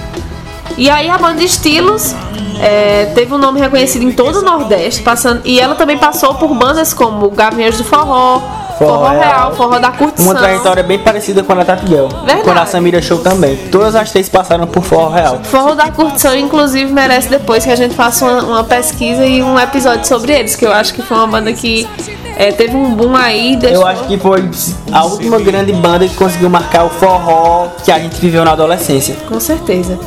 E 0.77 0.91
aí 0.91 1.09
a 1.09 1.19
Banda 1.19 1.43
Estilos 1.43 2.15
é, 2.61 3.07
teve 3.15 3.33
um 3.33 3.39
nome 3.39 3.61
reconhecido 3.61 4.03
em 4.03 4.13
todo 4.13 4.41
o 4.41 4.43
Nordeste, 4.43 5.03
passando, 5.03 5.43
e 5.45 5.61
ela 5.61 5.75
também 5.75 5.99
passou 5.99 6.35
por 6.35 6.53
bandas 6.55 6.93
como 6.93 7.31
Gaviões 7.31 7.77
do 7.77 7.85
Forró, 7.85 8.43
Forró, 8.79 8.95
forró 8.95 9.09
real, 9.11 9.55
Forró 9.55 9.79
da 9.79 9.91
Curtição. 9.93 10.33
Uma 10.33 10.41
trajetória 10.41 10.83
bem 10.83 10.99
parecida 10.99 11.43
com 11.43 11.53
a 11.53 11.57
da 11.57 11.65
Tati 11.65 11.87
Guel. 11.87 12.09
Verdade. 12.09 12.43
Com 12.43 12.51
a 12.51 12.67
Samira 12.67 13.01
Show 13.01 13.19
também. 13.19 13.57
Todas 13.71 13.95
as 13.95 14.11
três 14.11 14.29
passaram 14.29 14.67
por 14.67 14.83
Forró 14.83 15.11
Real. 15.11 15.41
Forró 15.45 15.75
da 15.75 15.91
Curtição, 15.91 16.37
inclusive, 16.37 16.93
merece 16.93 17.29
depois 17.29 17.65
que 17.65 17.71
a 17.71 17.77
gente 17.77 17.95
faça 17.95 18.25
uma, 18.25 18.43
uma 18.43 18.65
pesquisa 18.65 19.25
e 19.25 19.43
um 19.43 19.59
episódio 19.59 20.07
sobre 20.07 20.33
eles, 20.33 20.57
que 20.57 20.67
eu 20.67 20.73
acho 20.73 20.93
que 20.93 21.03
foi 21.03 21.17
uma 21.17 21.27
banda 21.27 21.53
que 21.53 21.89
é, 22.37 22.51
teve 22.53 22.77
um 22.77 22.95
boom 22.95 23.15
aí. 23.15 23.57
Deixou... 23.57 23.83
Eu 23.83 23.87
acho 23.87 24.05
que 24.05 24.19
foi 24.19 24.51
a 24.93 25.05
última 25.05 25.39
grande 25.39 25.73
banda 25.73 26.07
que 26.07 26.15
conseguiu 26.15 26.51
marcar 26.51 26.85
o 26.85 26.91
forró 26.91 27.69
que 27.85 27.93
a 27.93 27.99
gente 27.99 28.21
viveu 28.21 28.45
na 28.45 28.53
adolescência. 28.53 29.17
Com 29.29 29.39
certeza. 29.39 29.99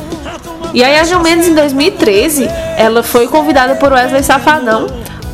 E 0.74 0.84
aí 0.84 0.98
a 0.98 1.04
Gil 1.04 1.20
Mendes 1.20 1.48
em 1.48 1.54
2013, 1.54 2.46
ela 2.76 3.02
foi 3.02 3.26
convidada 3.26 3.74
por 3.76 3.90
Wesley 3.92 4.22
Safadão 4.22 4.86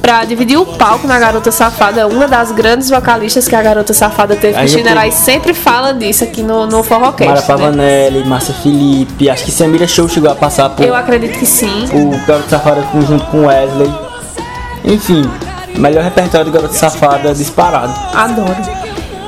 para 0.05 0.23
dividir 0.27 0.59
o 0.59 0.67
palco 0.67 1.07
na 1.07 1.19
Garota 1.19 1.51
Safada, 1.51 2.07
uma 2.07 2.29
das 2.29 2.53
grandes 2.53 2.91
vocalistas 2.91 3.49
que 3.49 3.57
a 3.57 3.63
Garota 3.63 3.95
Safada 3.95 4.37
teve. 4.37 4.63
O 4.63 4.69
Chinerai 4.69 5.11
sempre 5.11 5.55
fala 5.55 5.95
disso 5.95 6.25
aqui 6.25 6.43
no, 6.43 6.67
no 6.67 6.83
Forrocast. 6.83 7.27
Mara 7.27 7.41
né? 7.41 7.47
Pavanelli, 7.47 8.19
né? 8.19 8.27
Márcia 8.27 8.53
Felipe, 8.53 9.31
acho 9.31 9.47
que 9.47 9.51
Samira 9.51 9.87
Show 9.87 10.07
chegou 10.07 10.31
a 10.31 10.35
passar 10.35 10.69
por. 10.69 10.85
Eu 10.85 10.95
acredito 10.95 11.39
que 11.39 11.47
sim. 11.47 11.87
O 11.95 12.11
Garota 12.27 12.51
Safada 12.51 12.87
junto 13.01 13.25
com 13.29 13.47
Wesley. 13.47 13.91
Enfim, 14.85 15.23
melhor 15.79 16.05
repertório 16.05 16.45
do 16.45 16.53
Garota 16.53 16.75
Safada 16.75 17.33
disparado. 17.33 17.95
Adoro. 18.15 18.84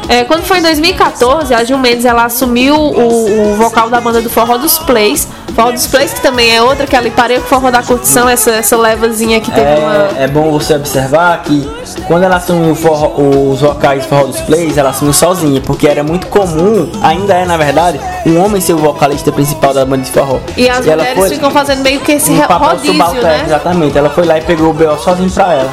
É, 0.09 0.25
quando 0.25 0.43
foi 0.45 0.59
em 0.59 0.63
2014, 0.63 1.53
a 1.55 1.65
Gil 1.65 1.79
Mendes 1.79 2.05
ela 2.05 2.25
assumiu 2.25 2.77
o, 2.77 3.53
o 3.53 3.57
vocal 3.57 3.91
da 3.91 4.01
banda 4.01 4.21
do 4.21 4.31
Forró 4.31 4.57
dos 4.57 4.79
Plays 4.79 5.29
Forró 5.57 5.73
dos 5.73 5.87
Plays, 5.87 6.13
que 6.13 6.21
também 6.21 6.55
é 6.55 6.63
outra, 6.63 6.87
que 6.87 6.95
ela 6.95 7.11
parei 7.11 7.39
com 7.39 7.45
o 7.45 7.49
Forró 7.49 7.71
da 7.71 7.83
Curtição, 7.83 8.29
essa, 8.29 8.51
essa 8.51 8.77
levazinha 8.77 9.41
que 9.41 9.51
teve 9.51 9.67
é, 9.67 9.79
uma... 9.79 10.23
É 10.23 10.29
bom 10.29 10.53
você 10.53 10.75
observar 10.75 11.43
que 11.43 11.67
quando 12.07 12.25
ela 12.25 12.37
assumiu 12.37 12.75
forró, 12.75 13.15
os 13.17 13.63
vocais 13.63 14.03
do 14.03 14.09
Forró 14.11 14.25
dos 14.27 14.41
Plays, 14.43 14.77
ela 14.77 14.91
assumiu 14.91 15.15
sozinha, 15.15 15.59
porque 15.63 15.89
era 15.89 16.03
muito 16.03 16.27
comum, 16.27 16.91
ainda 17.03 17.33
é 17.33 17.47
na 17.47 17.57
verdade, 17.57 17.99
um 18.27 18.39
homem 18.45 18.61
ser 18.61 18.75
o 18.75 18.79
vocalista 18.79 19.33
principal 19.33 19.73
da 19.73 19.87
banda 19.87 20.03
de 20.03 20.11
forró. 20.11 20.41
E 20.59 20.69
as 20.69 20.85
e 20.85 20.91
mulheres 20.91 21.15
foi, 21.15 21.31
ficam 21.31 21.51
fazendo 21.51 21.83
meio 21.83 22.01
que 22.01 22.13
esse 22.13 22.33
um 22.33 22.37
rodízio, 22.37 23.23
né? 23.23 23.45
Exatamente, 23.47 23.97
ela 23.97 24.11
foi 24.11 24.27
lá 24.27 24.37
e 24.37 24.43
pegou 24.43 24.71
o 24.71 24.75
B.O. 24.75 24.99
sozinho 24.99 25.31
pra 25.31 25.55
ela. 25.55 25.71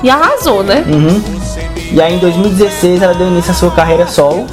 E 0.00 0.08
arrasou, 0.08 0.62
né? 0.62 0.84
Uhum. 0.86 1.22
E 1.94 2.02
aí 2.02 2.14
em 2.14 2.18
2016 2.18 3.00
ela 3.00 3.14
deu 3.14 3.28
início 3.28 3.52
à 3.52 3.54
sua 3.54 3.70
carreira 3.70 4.06
solo 4.06 4.46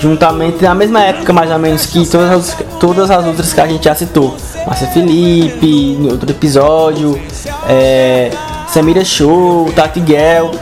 juntamente 0.00 0.62
na 0.62 0.74
mesma 0.74 1.00
época 1.00 1.32
mais 1.32 1.50
ou 1.50 1.58
menos 1.58 1.86
que 1.86 2.06
todas 2.06 2.30
as, 2.30 2.56
todas 2.78 3.10
as 3.10 3.26
outras 3.26 3.52
que 3.52 3.60
a 3.60 3.66
gente 3.66 3.84
já 3.84 3.94
citou. 3.94 4.34
Márcia 4.66 4.86
Felipe, 4.88 5.96
no 5.98 6.12
outro 6.12 6.30
episódio, 6.30 7.20
é, 7.68 8.30
Samira 8.68 9.04
Show, 9.04 9.70
Tati 9.74 10.00
Guel. 10.00 10.52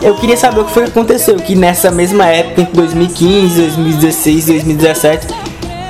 Eu 0.00 0.14
queria 0.14 0.36
saber 0.36 0.60
o 0.60 0.64
que 0.64 0.72
foi 0.72 0.84
que 0.84 0.90
aconteceu, 0.90 1.36
que 1.36 1.54
nessa 1.54 1.90
mesma 1.90 2.26
época, 2.26 2.62
em 2.62 2.64
2015, 2.66 3.60
2016, 3.60 4.46
2017, 4.46 5.26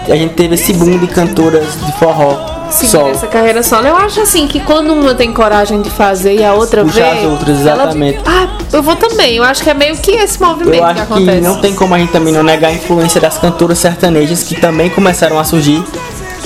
a 0.08 0.16
gente 0.16 0.34
teve 0.34 0.54
esse 0.54 0.72
boom 0.72 0.98
de 0.98 1.06
cantoras 1.08 1.66
de 1.84 1.92
forró 1.98 2.54
seguir 2.70 3.10
essa 3.10 3.26
carreira 3.26 3.62
solo. 3.62 3.86
Eu 3.86 3.96
acho 3.96 4.20
assim 4.20 4.46
que 4.46 4.60
quando 4.60 4.92
uma 4.92 5.14
tem 5.14 5.32
coragem 5.32 5.80
de 5.80 5.90
fazer 5.90 6.34
e 6.34 6.44
a 6.44 6.54
outra 6.54 6.82
Puxa 6.82 7.00
vê, 7.00 7.08
as 7.10 7.24
outras, 7.24 7.60
exatamente. 7.60 8.18
Ela, 8.18 8.44
ah, 8.44 8.53
eu 8.74 8.82
vou 8.82 8.96
também. 8.96 9.36
Eu 9.36 9.44
acho 9.44 9.62
que 9.62 9.70
é 9.70 9.74
meio 9.74 9.96
que 9.96 10.12
esse 10.12 10.40
movimento 10.40 10.74
eu 10.74 10.84
acho 10.84 10.94
que 10.94 11.00
acontece. 11.00 11.38
Que 11.38 11.46
não 11.46 11.60
tem 11.60 11.74
como 11.74 11.94
a 11.94 11.98
gente 11.98 12.12
também 12.12 12.32
não 12.32 12.42
negar 12.42 12.68
a 12.68 12.72
influência 12.72 13.20
das 13.20 13.38
cantoras 13.38 13.78
sertanejas 13.78 14.42
que 14.42 14.60
também 14.60 14.90
começaram 14.90 15.38
a 15.38 15.44
surgir 15.44 15.82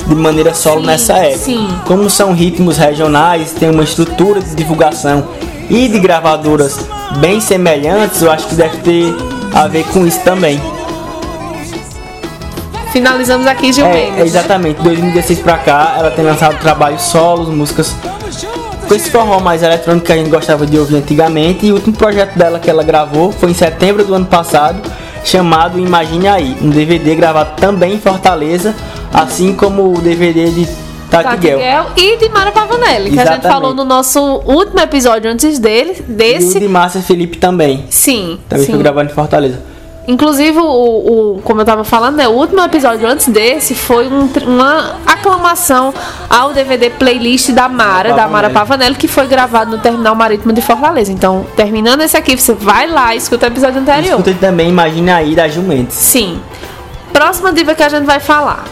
de 0.07 0.15
maneira 0.15 0.55
solo 0.55 0.81
sim, 0.81 0.87
nessa 0.87 1.15
época. 1.15 1.39
Sim. 1.39 1.69
Como 1.87 2.09
são 2.09 2.33
ritmos 2.33 2.77
regionais, 2.77 3.53
tem 3.53 3.71
uma 3.71 3.85
estrutura 3.85 4.41
de 4.41 4.55
divulgação 4.55 5.29
e 5.69 5.89
de 5.89 5.99
gravadoras 5.99 6.79
bem 7.19 7.41
semelhantes, 7.41 8.23
eu 8.23 8.31
acho 8.31 8.47
que 8.49 8.55
deve 8.55 8.77
ter 8.79 9.15
a 9.55 9.67
ver 9.67 9.85
com 9.89 10.07
isso 10.07 10.21
também. 10.21 10.61
Finalizamos 12.93 13.47
aqui 13.47 13.71
Gil 13.73 13.85
é, 13.85 13.93
Mendes. 13.93 14.25
Exatamente, 14.27 14.81
2016 14.83 15.41
pra 15.41 15.59
cá, 15.59 15.97
ela 15.99 16.11
tem 16.11 16.25
lançado 16.25 16.59
trabalhos 16.59 17.03
solos, 17.03 17.49
músicas 17.49 17.95
com 18.89 18.95
esse 18.95 19.11
forró 19.11 19.39
mais 19.39 19.63
eletrônico 19.63 20.07
que 20.07 20.13
a 20.13 20.17
gente 20.17 20.31
gostava 20.31 20.67
de 20.67 20.79
ouvir 20.79 20.97
antigamente. 20.97 21.67
E 21.67 21.71
o 21.71 21.75
último 21.75 21.95
projeto 21.95 22.37
dela 22.37 22.59
que 22.59 22.71
ela 22.71 22.83
gravou 22.83 23.31
foi 23.31 23.51
em 23.51 23.55
setembro 23.55 24.03
do 24.03 24.15
ano 24.15 24.27
passado, 24.27 24.81
chamado 25.23 25.79
Imagine 25.79 26.27
Aí, 26.27 26.57
um 26.63 26.71
DVD 26.71 27.15
gravado 27.15 27.61
também 27.61 27.95
em 27.95 28.01
Fortaleza, 28.01 28.75
assim 29.13 29.55
como 29.55 29.95
o 29.95 30.01
DVD 30.01 30.51
de 30.51 30.67
Tatiguel. 31.11 31.59
e 31.97 32.17
de 32.17 32.29
Mara 32.29 32.51
Pavanelli, 32.51 33.11
que 33.11 33.15
Exatamente. 33.15 33.29
a 33.29 33.35
gente 33.35 33.53
falou 33.53 33.75
no 33.75 33.85
nosso 33.85 34.21
último 34.47 34.81
episódio 34.81 35.31
antes 35.31 35.59
dele, 35.59 36.03
desse. 36.09 36.55
E 36.55 36.57
o 36.57 36.61
de 36.61 36.69
Márcia 36.69 37.03
Felipe 37.03 37.37
também. 37.39 37.85
Sim. 37.91 38.39
Também 38.49 38.67
sim. 38.67 38.73
foi 38.73 38.81
gravado 38.83 39.11
em 39.11 39.15
Fortaleza. 39.15 39.61
Inclusive, 40.09 40.59
o, 40.59 40.65
o, 41.37 41.41
como 41.45 41.61
eu 41.61 41.67
tava 41.67 41.85
falando, 41.85 42.17
né, 42.17 42.27
o 42.27 42.31
último 42.31 42.63
episódio 42.63 43.07
antes 43.07 43.29
desse 43.29 43.75
foi 43.75 44.09
um, 44.09 44.27
uma 44.47 44.97
aclamação 45.07 45.93
ao 46.31 46.55
DVD 46.55 46.89
playlist 46.89 47.51
da 47.51 47.69
Mara, 47.69 48.15
da 48.15 48.27
Mara 48.27 48.49
Pavanelli, 48.49 48.95
que 48.95 49.07
foi 49.07 49.27
gravado 49.27 49.73
no 49.73 49.83
Terminal 49.83 50.15
Marítimo 50.15 50.51
de 50.51 50.63
Fortaleza. 50.63 51.13
Então, 51.13 51.47
terminando 51.55 52.01
esse 52.01 52.17
aqui, 52.17 52.35
você 52.35 52.55
vai 52.55 52.87
lá 52.87 53.15
e 53.15 53.19
escuta 53.19 53.45
o 53.45 53.51
episódio 53.51 53.83
anterior. 53.83 54.19
Escuta 54.19 54.35
também, 54.41 54.71
imagina 54.71 55.17
aí 55.17 55.35
da 55.35 55.47
Jumentes. 55.47 55.95
Sim. 55.95 56.41
Próxima 57.13 57.53
diva 57.53 57.75
que 57.75 57.83
a 57.83 57.91
gente 57.91 58.07
vai 58.07 58.19
falar. 58.19 58.65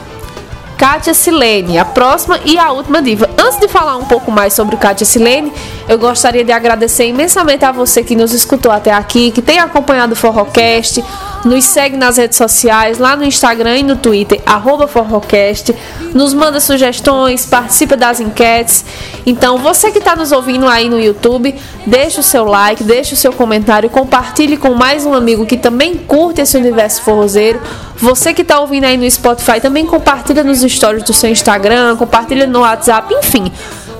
Kátia 0.78 1.14
Silene, 1.14 1.78
a 1.78 1.84
próxima 1.84 2.38
e 2.44 2.58
a 2.58 2.70
última 2.70 3.00
diva. 3.00 3.28
Antes 3.38 3.58
de 3.58 3.66
falar 3.66 3.96
um 3.96 4.04
pouco 4.04 4.30
mais 4.30 4.52
sobre 4.52 4.76
Kátia 4.76 5.06
Silene, 5.06 5.52
eu 5.88 5.98
gostaria 5.98 6.44
de 6.44 6.52
agradecer 6.52 7.06
imensamente 7.06 7.64
a 7.64 7.72
você 7.72 8.02
que 8.02 8.14
nos 8.14 8.32
escutou 8.32 8.70
até 8.70 8.92
aqui, 8.92 9.30
que 9.30 9.40
tem 9.40 9.58
acompanhado 9.58 10.12
o 10.12 10.16
Forrocast, 10.16 11.02
nos 11.46 11.64
segue 11.64 11.96
nas 11.96 12.16
redes 12.16 12.36
sociais, 12.36 12.98
lá 12.98 13.16
no 13.16 13.24
Instagram 13.24 13.78
e 13.78 13.82
no 13.84 13.96
Twitter, 13.96 14.42
arroba 14.44 14.88
Forrocast, 14.88 15.72
nos 16.12 16.34
manda 16.34 16.58
sugestões, 16.58 17.46
participa 17.46 17.96
das 17.96 18.18
enquetes. 18.18 18.84
Então, 19.24 19.56
você 19.56 19.92
que 19.92 19.98
está 19.98 20.16
nos 20.16 20.32
ouvindo 20.32 20.66
aí 20.66 20.88
no 20.88 21.00
YouTube, 21.00 21.54
deixa 21.86 22.20
o 22.20 22.22
seu 22.22 22.44
like, 22.44 22.82
deixa 22.82 23.14
o 23.14 23.16
seu 23.16 23.32
comentário, 23.32 23.88
compartilhe 23.88 24.56
com 24.56 24.74
mais 24.74 25.06
um 25.06 25.14
amigo 25.14 25.46
que 25.46 25.56
também 25.56 25.96
curte 25.96 26.40
esse 26.40 26.56
universo 26.56 27.02
forrozeiro. 27.02 27.60
Você 27.96 28.34
que 28.34 28.42
está 28.42 28.58
ouvindo 28.58 28.84
aí 28.84 28.96
no 28.96 29.08
Spotify, 29.08 29.60
também 29.60 29.86
compartilha 29.86 30.42
nos 30.42 30.60
stories 30.60 31.04
do 31.04 31.12
seu 31.12 31.30
Instagram, 31.30 31.96
compartilha 31.96 32.46
no 32.48 32.60
WhatsApp, 32.60 33.14
enfim. 33.14 33.52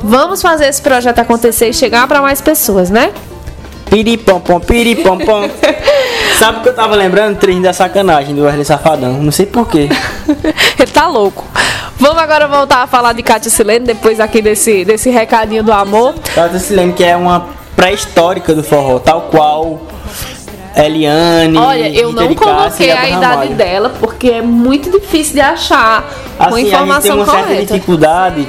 Vamos 0.03 0.43
fazer 0.43 0.67
esse 0.67 0.83
projeto 0.83 1.21
acontecer 1.21 1.69
e 1.69 1.73
chegar 1.73 2.09
para 2.09 2.21
mais 2.21 2.41
pessoas, 2.41 2.91
né? 2.91 3.13
Piripompom, 3.89 4.59
piripompom. 4.59 5.49
Sabe 6.39 6.59
o 6.59 6.63
que 6.63 6.69
eu 6.69 6.75
tava 6.75 6.95
lembrando? 6.95 7.39
Treino 7.39 7.63
da 7.63 7.73
sacanagem 7.73 8.35
do 8.35 8.43
Wesley 8.43 8.65
Safadão. 8.65 9.15
Não 9.15 9.33
sei 9.33 9.47
porquê. 9.47 9.89
Ele 10.79 10.91
tá 10.93 11.09
louco. 11.09 11.45
Vamos 11.99 12.19
agora 12.19 12.47
voltar 12.47 12.83
a 12.83 12.87
falar 12.87 13.15
de 13.15 13.23
Kátia 13.23 13.51
Silene, 13.51 13.87
depois 13.87 14.21
aqui 14.21 14.43
desse, 14.43 14.85
desse 14.85 15.09
recadinho 15.09 15.63
do 15.63 15.73
amor. 15.73 16.15
Kátia 16.35 16.59
Silene, 16.59 16.93
que 16.93 17.03
é 17.03 17.17
uma 17.17 17.47
pré-histórica 17.75 18.55
do 18.55 18.63
forró, 18.63 18.99
tal 18.99 19.23
qual 19.23 19.81
Eliane. 20.77 21.57
Olha, 21.57 21.89
eu 21.89 22.11
Rita 22.11 22.23
não 22.23 22.35
coloquei 22.35 22.91
a 22.91 23.09
idade 23.09 23.25
Ramalho. 23.25 23.55
dela, 23.55 23.93
porque 23.99 24.29
é 24.29 24.43
muito 24.43 24.91
difícil 24.91 25.35
de 25.35 25.41
achar 25.41 26.05
uma 26.39 26.49
Assim, 26.49 26.55
a 26.55 26.59
gente 26.59 26.71
tem 26.71 26.75
informação 26.75 27.17
uma 27.17 27.25
certa 27.25 27.43
correta. 27.45 27.75
dificuldade 27.75 28.49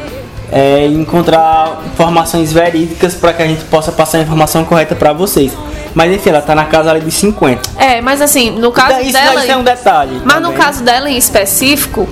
é, 0.52 0.86
em 0.88 1.00
encontrar 1.02 1.84
informações 1.94 2.52
verídicas 2.52 3.14
para 3.16 3.32
que 3.32 3.42
a 3.44 3.48
gente 3.48 3.64
possa 3.66 3.94
passar 3.94 4.18
a 4.18 4.22
informação 4.22 4.66
correta 4.66 4.94
para 4.94 5.14
vocês. 5.14 5.54
Mas 5.98 6.14
enfim, 6.14 6.30
ela 6.30 6.44
tá 6.44 6.54
na 6.54 6.66
casa 6.66 6.92
ali 6.92 7.00
dos 7.00 7.16
50. 7.16 7.72
É, 7.76 8.02
mas 8.02 8.22
assim, 8.22 8.52
no 8.52 8.72
caso 8.72 9.02
isso, 9.02 9.14
dela. 9.14 9.42
isso 9.42 9.52
é 9.52 9.58
um 9.58 9.64
detalhe. 9.64 10.22
Mas 10.24 10.36
no 10.36 10.50
também. 10.50 10.58
caso 10.62 10.84
dela 10.84 11.10
em 11.10 11.18
específico, 11.18 12.08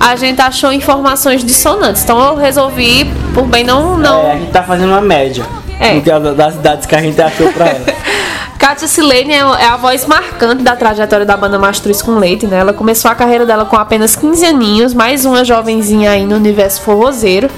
a 0.00 0.16
gente 0.16 0.40
achou 0.40 0.72
informações 0.72 1.44
dissonantes. 1.44 2.02
Então 2.02 2.18
eu 2.20 2.34
resolvi, 2.34 3.04
por 3.32 3.46
bem 3.46 3.62
não. 3.62 3.96
não... 3.96 4.26
É, 4.26 4.32
a 4.32 4.36
gente 4.38 4.50
tá 4.50 4.64
fazendo 4.64 4.88
uma 4.88 5.00
média 5.00 5.46
É. 5.78 5.94
no 5.94 6.34
das 6.34 6.56
idades 6.56 6.84
que 6.84 6.96
a 6.96 7.00
gente 7.00 7.22
achou 7.22 7.52
pra 7.52 7.66
ela. 7.66 7.84
Kátia 8.58 8.88
Silene 8.88 9.32
é 9.32 9.38
é 9.38 9.68
a 9.68 9.76
voz 9.76 10.04
marcante 10.04 10.64
da 10.64 10.74
trajetória 10.74 11.24
da 11.24 11.36
banda 11.36 11.60
Mastruz 11.60 12.02
com 12.02 12.18
Leite, 12.18 12.44
né? 12.44 12.58
Ela 12.58 12.72
começou 12.72 13.08
a 13.08 13.14
carreira 13.14 13.46
dela 13.46 13.64
com 13.64 13.76
apenas 13.76 14.16
15 14.16 14.44
aninhos, 14.44 14.92
mais 14.92 15.24
uma 15.24 15.44
jovenzinha 15.44 16.10
aí 16.10 16.26
no 16.26 16.34
universo 16.34 16.82
forrozeiro. 16.82 17.48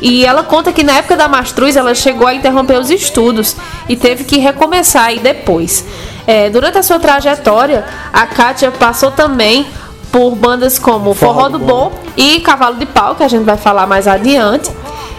E 0.00 0.24
ela 0.24 0.42
conta 0.42 0.72
que 0.72 0.82
na 0.82 0.94
época 0.94 1.16
da 1.16 1.28
Mastruz 1.28 1.76
ela 1.76 1.94
chegou 1.94 2.26
a 2.26 2.34
interromper 2.34 2.78
os 2.78 2.90
estudos 2.90 3.56
e 3.88 3.96
teve 3.96 4.24
que 4.24 4.38
recomeçar 4.38 5.06
aí 5.06 5.18
depois. 5.18 5.84
É, 6.26 6.50
durante 6.50 6.78
a 6.78 6.82
sua 6.82 6.98
trajetória, 6.98 7.84
a 8.12 8.26
Kátia 8.26 8.70
passou 8.70 9.10
também 9.10 9.66
por 10.10 10.34
bandas 10.34 10.78
como 10.78 11.14
Forró, 11.14 11.48
do 11.48 11.58
Bom 11.58 11.92
e 12.16 12.40
Cavalo 12.40 12.76
de 12.76 12.86
Pau, 12.86 13.14
que 13.14 13.22
a 13.22 13.28
gente 13.28 13.44
vai 13.44 13.56
falar 13.56 13.86
mais 13.86 14.08
adiante. 14.08 14.70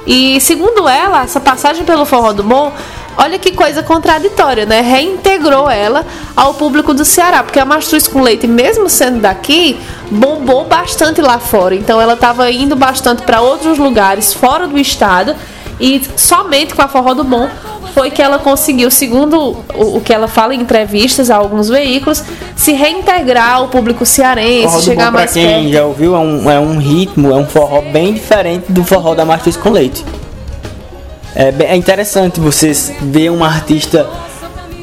E 0.05 0.39
segundo 0.39 0.87
ela, 0.87 1.23
essa 1.23 1.39
passagem 1.39 1.83
pelo 1.83 2.05
Forró 2.05 2.33
do 2.33 2.43
Bom, 2.43 2.71
olha 3.17 3.39
que 3.39 3.51
coisa 3.51 3.82
contraditória, 3.82 4.65
né? 4.65 4.82
Reintegrou 4.82 5.69
ela 5.69 6.06
ao 6.36 6.53
público 6.53 6.93
do 6.93 7.03
Ceará, 7.03 7.43
porque 7.43 7.60
a 7.60 7.65
Mastruz 7.65 8.08
com 8.08 8.21
Leite, 8.21 8.47
mesmo 8.47 8.89
sendo 8.89 9.19
daqui, 9.21 9.77
bombou 10.12 10.65
bastante 10.65 11.21
lá 11.21 11.39
fora. 11.39 11.75
Então 11.75 11.99
ela 11.99 12.13
estava 12.13 12.49
indo 12.51 12.75
bastante 12.75 13.23
para 13.23 13.41
outros 13.41 13.77
lugares 13.77 14.34
fora 14.34 14.67
do 14.67 14.77
estado 14.77 15.36
e 15.80 16.01
somente 16.15 16.73
com 16.73 16.82
a 16.82 16.88
Forró 16.88 17.13
do 17.13 17.23
Bom 17.23 17.49
foi 17.93 18.12
que 18.12 18.21
ela 18.21 18.38
conseguiu, 18.38 18.91
segundo 18.91 19.58
o, 19.73 19.99
que 20.01 20.13
ela 20.13 20.27
fala 20.27 20.53
em 20.53 20.62
entrevistas 20.62 21.32
a 21.32 21.36
alguns 21.36 21.67
veículos, 21.67 22.23
se 22.56 22.71
reintegrar 22.71 23.56
ao 23.56 23.69
público 23.69 24.06
cearense, 24.06 24.67
Forró 24.67 24.82
chegar 24.82 25.06
bom, 25.06 25.12
pra 25.13 25.19
mais 25.21 25.34
quem 25.34 25.47
perto. 25.47 25.69
já 25.69 25.84
ouviu, 25.84 26.15
é 26.15 26.19
um, 26.19 26.51
é 26.51 26.60
um 26.60 26.77
ritmo, 26.77 27.32
é 27.32 27.36
um 27.36 27.47
forró 27.47 27.82
bem 27.82 28.13
diferente 28.13 28.71
do 28.71 28.84
forró 28.84 29.15
da 29.15 29.25
Matriz 29.25 29.58
com 29.58 29.71
Leite. 29.71 30.06
É, 31.38 31.54
é 31.65 31.76
interessante 31.76 32.39
vocês 32.39 32.91
ver 33.00 33.30
uma 33.30 33.45
artista 33.45 34.10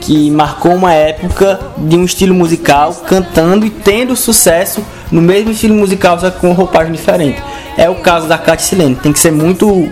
que 0.00 0.30
marcou 0.30 0.72
uma 0.72 0.92
época 0.92 1.58
de 1.76 1.96
um 1.96 2.04
estilo 2.04 2.32
musical, 2.32 2.94
cantando 3.06 3.66
e 3.66 3.70
tendo 3.70 4.14
sucesso 4.14 4.80
no 5.10 5.20
mesmo 5.20 5.50
estilo 5.50 5.74
musical, 5.74 6.20
só 6.20 6.30
que 6.30 6.38
com 6.38 6.52
roupagem 6.52 6.92
diferente. 6.92 7.42
É 7.76 7.90
o 7.90 7.96
caso 7.96 8.28
da 8.28 8.38
Kátia 8.38 8.66
Silene. 8.66 8.94
Tem 8.94 9.12
que 9.12 9.18
ser 9.18 9.32
muito 9.32 9.90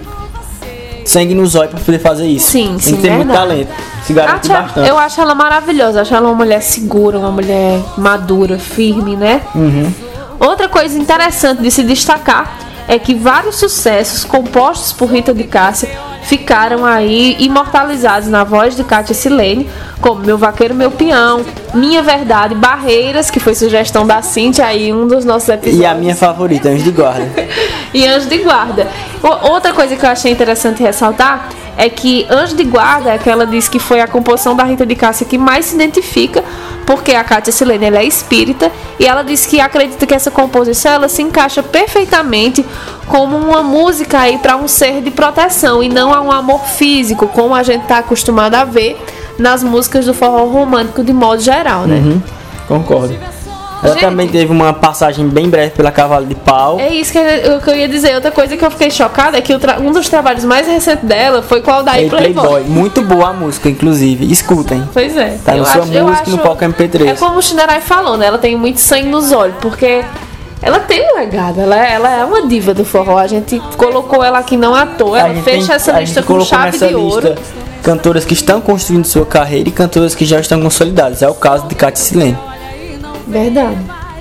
sangue 1.04 1.34
nos 1.34 1.56
olhos 1.56 1.72
para 1.72 1.80
poder 1.80 1.98
fazer 1.98 2.26
isso. 2.28 2.52
Sim, 2.52 2.68
Tem 2.68 2.78
sim, 2.78 2.96
que 2.96 3.02
ter 3.02 3.10
muito 3.10 3.26
verdade. 3.26 3.48
talento. 3.48 3.72
Se 4.06 4.12
garante 4.12 4.48
bastante. 4.48 4.88
eu 4.88 4.96
acho 4.96 5.20
ela 5.20 5.34
maravilhosa, 5.34 6.02
acho 6.02 6.14
ela 6.14 6.28
uma 6.28 6.36
mulher 6.36 6.62
segura, 6.62 7.18
uma 7.18 7.32
mulher 7.32 7.80
madura, 7.96 8.56
firme, 8.56 9.16
né? 9.16 9.40
Uhum. 9.52 9.92
Outra 10.38 10.68
coisa 10.68 10.96
interessante 10.96 11.60
de 11.60 11.72
se 11.72 11.82
destacar 11.82 12.56
é 12.86 13.00
que 13.00 13.14
vários 13.14 13.56
sucessos 13.56 14.24
compostos 14.24 14.92
por 14.92 15.10
Rita 15.10 15.34
de 15.34 15.44
Cássia 15.44 16.11
ficaram 16.22 16.84
aí 16.84 17.36
imortalizados 17.38 18.28
na 18.28 18.44
voz 18.44 18.76
de 18.76 18.84
Kátia 18.84 19.14
Silene, 19.14 19.68
como 20.02 20.20
Meu 20.20 20.36
Vaqueiro, 20.36 20.74
Meu 20.74 20.90
Peão, 20.90 21.42
Minha 21.72 22.02
Verdade, 22.02 22.54
Barreiras, 22.54 23.30
que 23.30 23.40
foi 23.40 23.54
sugestão 23.54 24.04
da 24.04 24.20
Cintia 24.20 24.66
aí, 24.66 24.92
um 24.92 25.06
dos 25.06 25.24
nossos 25.24 25.48
episódios. 25.48 25.80
E 25.80 25.86
a 25.86 25.94
minha 25.94 26.14
favorita, 26.14 26.68
Anjo 26.68 26.82
de 26.82 26.90
Guarda. 26.90 27.30
e 27.94 28.04
Anjo 28.04 28.28
de 28.28 28.38
Guarda. 28.38 28.88
Outra 29.22 29.72
coisa 29.72 29.96
que 29.96 30.04
eu 30.04 30.10
achei 30.10 30.32
interessante 30.32 30.82
ressaltar 30.82 31.48
é 31.76 31.88
que 31.88 32.26
Anjo 32.28 32.56
de 32.56 32.64
Guarda 32.64 33.10
é 33.10 33.18
que 33.18 33.30
ela 33.30 33.46
diz 33.46 33.68
que 33.68 33.78
foi 33.78 34.00
a 34.00 34.08
composição 34.08 34.54
da 34.54 34.64
Rita 34.64 34.84
de 34.84 34.94
Cássia 34.96 35.24
que 35.24 35.38
mais 35.38 35.66
se 35.66 35.76
identifica, 35.76 36.44
porque 36.84 37.12
a 37.12 37.22
Kátia 37.22 37.52
Silene 37.52 37.86
ela 37.86 37.98
é 37.98 38.04
espírita 38.04 38.70
e 38.98 39.06
ela 39.06 39.22
diz 39.22 39.46
que 39.46 39.60
acredita 39.60 40.04
que 40.04 40.14
essa 40.14 40.30
composição 40.30 40.92
ela 40.92 41.08
se 41.08 41.22
encaixa 41.22 41.62
perfeitamente 41.62 42.66
como 43.06 43.36
uma 43.36 43.62
música 43.62 44.18
aí 44.18 44.36
para 44.38 44.56
um 44.56 44.66
ser 44.66 45.00
de 45.00 45.10
proteção 45.12 45.82
e 45.82 45.88
não 45.88 46.12
a 46.12 46.20
um 46.20 46.30
amor 46.30 46.64
físico, 46.64 47.28
como 47.28 47.54
a 47.54 47.62
gente 47.62 47.82
está 47.82 47.98
acostumado 47.98 48.56
a 48.56 48.64
ver 48.64 49.00
nas 49.38 49.62
músicas 49.62 50.06
do 50.06 50.14
forró 50.14 50.44
romântico 50.46 51.02
de 51.02 51.12
modo 51.12 51.40
geral, 51.42 51.82
né? 51.86 51.96
Uhum, 51.96 52.22
concordo. 52.68 53.14
Ela 53.84 53.94
Gente. 53.94 54.02
também 54.04 54.28
teve 54.28 54.52
uma 54.52 54.72
passagem 54.72 55.26
bem 55.26 55.50
breve 55.50 55.70
pela 55.70 55.90
Cavalo 55.90 56.24
de 56.24 56.36
Pau. 56.36 56.78
É 56.78 56.88
isso 56.94 57.10
que 57.10 57.18
eu, 57.18 57.60
que 57.60 57.68
eu 57.68 57.74
ia 57.74 57.88
dizer. 57.88 58.14
Outra 58.14 58.30
coisa 58.30 58.56
que 58.56 58.64
eu 58.64 58.70
fiquei 58.70 58.92
chocada 58.92 59.36
é 59.36 59.40
que 59.40 59.52
um 59.80 59.90
dos 59.90 60.08
trabalhos 60.08 60.44
mais 60.44 60.68
recentes 60.68 61.02
dela 61.04 61.42
foi 61.42 61.60
com 61.62 61.72
o 61.72 61.74
Aldair 61.74 62.04
Ei, 62.04 62.08
Playboy. 62.08 62.46
Playboy. 62.46 62.62
Muito 62.70 63.02
boa 63.02 63.30
a 63.30 63.32
música, 63.32 63.68
inclusive. 63.68 64.30
Escutem. 64.30 64.88
Pois 64.92 65.16
é. 65.16 65.36
Tá 65.44 65.54
no 65.54 65.64
sua 65.66 65.82
acho- 65.82 65.90
música 66.04 66.30
no 66.30 66.38
palco 66.38 66.64
MP3. 66.64 67.08
É 67.08 67.14
como 67.14 67.38
o 67.38 67.42
Shinerai 67.42 67.80
falou, 67.80 68.16
né? 68.16 68.26
Ela 68.26 68.38
tem 68.38 68.54
muito 68.54 68.78
sangue 68.78 69.08
nos 69.08 69.32
olhos, 69.32 69.56
porque 69.60 70.04
ela 70.62 70.78
tem 70.78 71.02
um 71.12 71.16
legado. 71.16 71.60
Ela, 71.60 71.76
é- 71.84 71.92
ela 71.94 72.08
é 72.20 72.24
uma 72.24 72.46
diva 72.46 72.72
do 72.72 72.84
forró. 72.84 73.18
A 73.18 73.26
gente 73.26 73.60
colocou 73.76 74.22
ela 74.22 74.38
aqui 74.38 74.56
não 74.56 74.76
à 74.76 74.86
toa. 74.86 75.16
A 75.16 75.28
Ela 75.28 75.42
fecha 75.42 75.66
tem- 75.66 75.74
essa 75.74 75.96
a 75.96 75.98
lista 75.98 76.22
com 76.22 76.40
chave 76.44 76.78
de 76.78 76.94
ouro. 76.94 77.34
Cantoras 77.82 78.24
que 78.24 78.32
estão 78.32 78.60
construindo 78.60 79.04
sua 79.04 79.26
carreira 79.26 79.68
e 79.68 79.72
cantoras 79.72 80.14
que 80.14 80.24
já 80.24 80.38
estão 80.38 80.60
consolidadas. 80.60 81.20
É 81.20 81.28
o 81.28 81.34
caso 81.34 81.66
de 81.66 81.74
Kátia 81.74 82.02
Silene. 82.02 82.38
Verdade. 83.26 83.76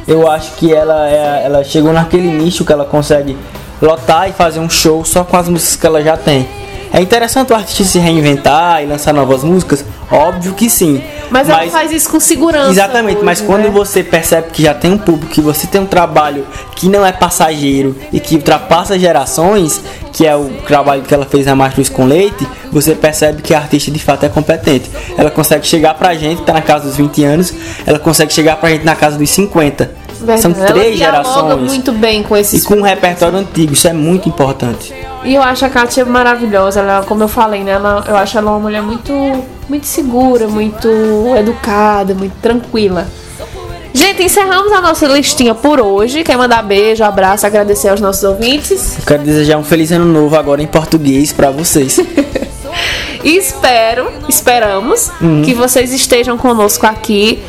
Eu 0.08 0.30
acho 0.30 0.54
que 0.54 0.74
ela, 0.74 1.08
é, 1.08 1.44
ela 1.46 1.64
chegou 1.64 1.94
naquele 1.94 2.32
nicho 2.32 2.66
que 2.66 2.74
ela 2.74 2.86
consegue 2.86 3.38
lotar 3.82 4.30
e 4.30 4.34
fazer 4.34 4.60
um 4.60 4.70
show 4.70 5.06
só 5.06 5.24
com 5.24 5.38
as 5.38 5.48
músicas 5.48 5.76
que 5.76 5.86
ela 5.86 6.02
já 6.02 6.18
tem. 6.18 6.48
É 6.92 7.00
interessante 7.00 7.54
o 7.54 7.56
artista 7.56 7.84
se 7.84 8.00
reinventar 8.00 8.84
e 8.84 8.86
lançar 8.86 9.14
novas 9.14 9.44
músicas? 9.44 9.86
Óbvio 10.12 10.54
que 10.54 10.70
sim. 10.70 11.02
Mas, 11.32 11.50
ela 11.50 11.66
faz 11.68 11.92
isso 11.92 12.10
com 12.10 12.20
segurança. 12.20 12.70
Exatamente, 12.70 13.18
hoje, 13.18 13.26
mas 13.26 13.42
quando 13.42 13.64
né? 13.64 13.70
você 13.70 14.04
percebe 14.04 14.52
que 14.52 14.64
já 14.64 14.74
tem 14.74 14.92
um 14.92 14.98
público, 14.98 15.32
que 15.32 15.42
você 15.42 15.66
tem 15.66 15.82
um 15.82 15.86
trabalho 15.86 16.46
que 16.76 16.90
não 16.90 17.06
é 17.06 17.12
passageiro 17.12 17.96
e 18.12 18.20
que 18.20 18.36
ultrapassa 18.36 19.00
gerações, 19.00 19.82
que 20.12 20.28
é 20.28 20.36
o 20.36 20.50
trabalho 20.68 21.02
que 21.04 21.14
ela 21.14 21.26
fez 21.26 21.46
na 21.46 21.56
Mastruz 21.56 21.90
com 21.90 22.06
Leite, 22.06 22.46
você 22.72 22.94
percebe 22.94 23.42
que 23.42 23.54
a 23.54 23.60
artista 23.60 23.90
de 23.90 24.00
fato 24.00 24.26
é 24.26 24.30
competente. 24.30 24.92
Ela 25.18 25.32
consegue 25.32 25.66
chegar 25.66 25.94
pra 25.94 26.14
gente, 26.14 26.40
que 26.40 26.46
tá 26.46 26.54
na 26.54 26.62
casa 26.62 26.86
dos 26.86 26.98
20 26.98 27.24
anos, 27.24 27.54
ela 27.86 27.98
consegue 27.98 28.34
chegar 28.34 28.58
pra 28.58 28.70
gente 28.70 28.86
na 28.86 28.96
casa 28.96 29.18
dos 29.18 29.30
50. 29.30 30.02
Verdade. 30.22 30.42
São 30.42 30.54
três 30.54 31.02
ela 31.02 31.24
gerações. 31.24 31.62
muito 31.62 31.92
bem 31.94 32.22
com 32.22 32.38
E 32.38 32.42
esses 32.42 32.66
com 32.66 32.76
um 32.76 32.82
repertório 32.82 33.40
antigo, 33.40 33.74
isso 33.74 33.88
é 33.88 33.94
muito 33.94 34.30
importante. 34.30 34.94
E 35.24 35.36
eu 35.36 35.42
acho 35.42 35.66
a 35.66 35.70
Kátia 35.70 36.06
maravilhosa, 36.06 36.80
ela, 36.80 37.04
como 37.04 37.24
eu 37.24 37.28
falei, 37.28 37.64
né? 37.64 37.72
Ela, 37.72 38.04
eu 38.08 38.16
acho 38.16 38.38
ela 38.38 38.52
uma 38.52 38.60
mulher 38.60 38.82
muito, 38.82 39.14
muito 39.72 39.88
segura, 39.88 40.50
muito 40.50 40.90
educada, 41.38 42.14
muito 42.14 42.34
tranquila. 42.42 43.08
Gente, 43.94 44.22
encerramos 44.22 44.70
a 44.74 44.82
nossa 44.82 45.08
listinha 45.08 45.56
por 45.56 45.80
hoje. 45.80 46.26
Quer 46.26 46.38
mandar 46.38 46.62
beijo, 46.62 47.02
abraço, 47.06 47.46
agradecer 47.48 47.88
aos 47.88 48.02
nossos 48.02 48.22
ouvintes. 48.24 48.98
Eu 49.00 49.06
quero 49.06 49.24
desejar 49.24 49.58
um 49.58 49.64
feliz 49.64 49.90
ano 49.94 50.04
novo 50.06 50.36
agora 50.36 50.62
em 50.62 50.68
português 50.68 51.32
pra 51.32 51.52
vocês. 51.52 51.98
E 53.24 53.30
espero, 53.38 54.12
esperamos 54.28 55.10
Uhum. 55.22 55.42
que 55.42 55.54
vocês 55.54 55.94
estejam 55.94 56.38
conosco 56.38 56.86
aqui. 56.86 57.42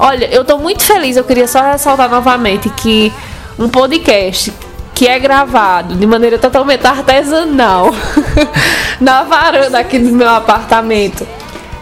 Olha, 0.00 0.26
eu 0.32 0.44
tô 0.44 0.58
muito 0.58 0.82
feliz. 0.82 1.16
Eu 1.16 1.22
queria 1.24 1.46
só 1.46 1.60
ressaltar 1.62 2.10
novamente 2.10 2.68
que 2.70 3.12
um 3.56 3.68
podcast 3.68 4.52
que 4.96 5.06
é 5.06 5.16
gravado 5.16 5.94
de 5.94 6.06
maneira 6.08 6.38
totalmente 6.38 6.84
artesanal 6.84 7.94
na 9.00 9.22
varanda 9.22 9.78
aqui 9.78 9.96
do 10.00 10.10
meu 10.10 10.28
apartamento. 10.28 11.24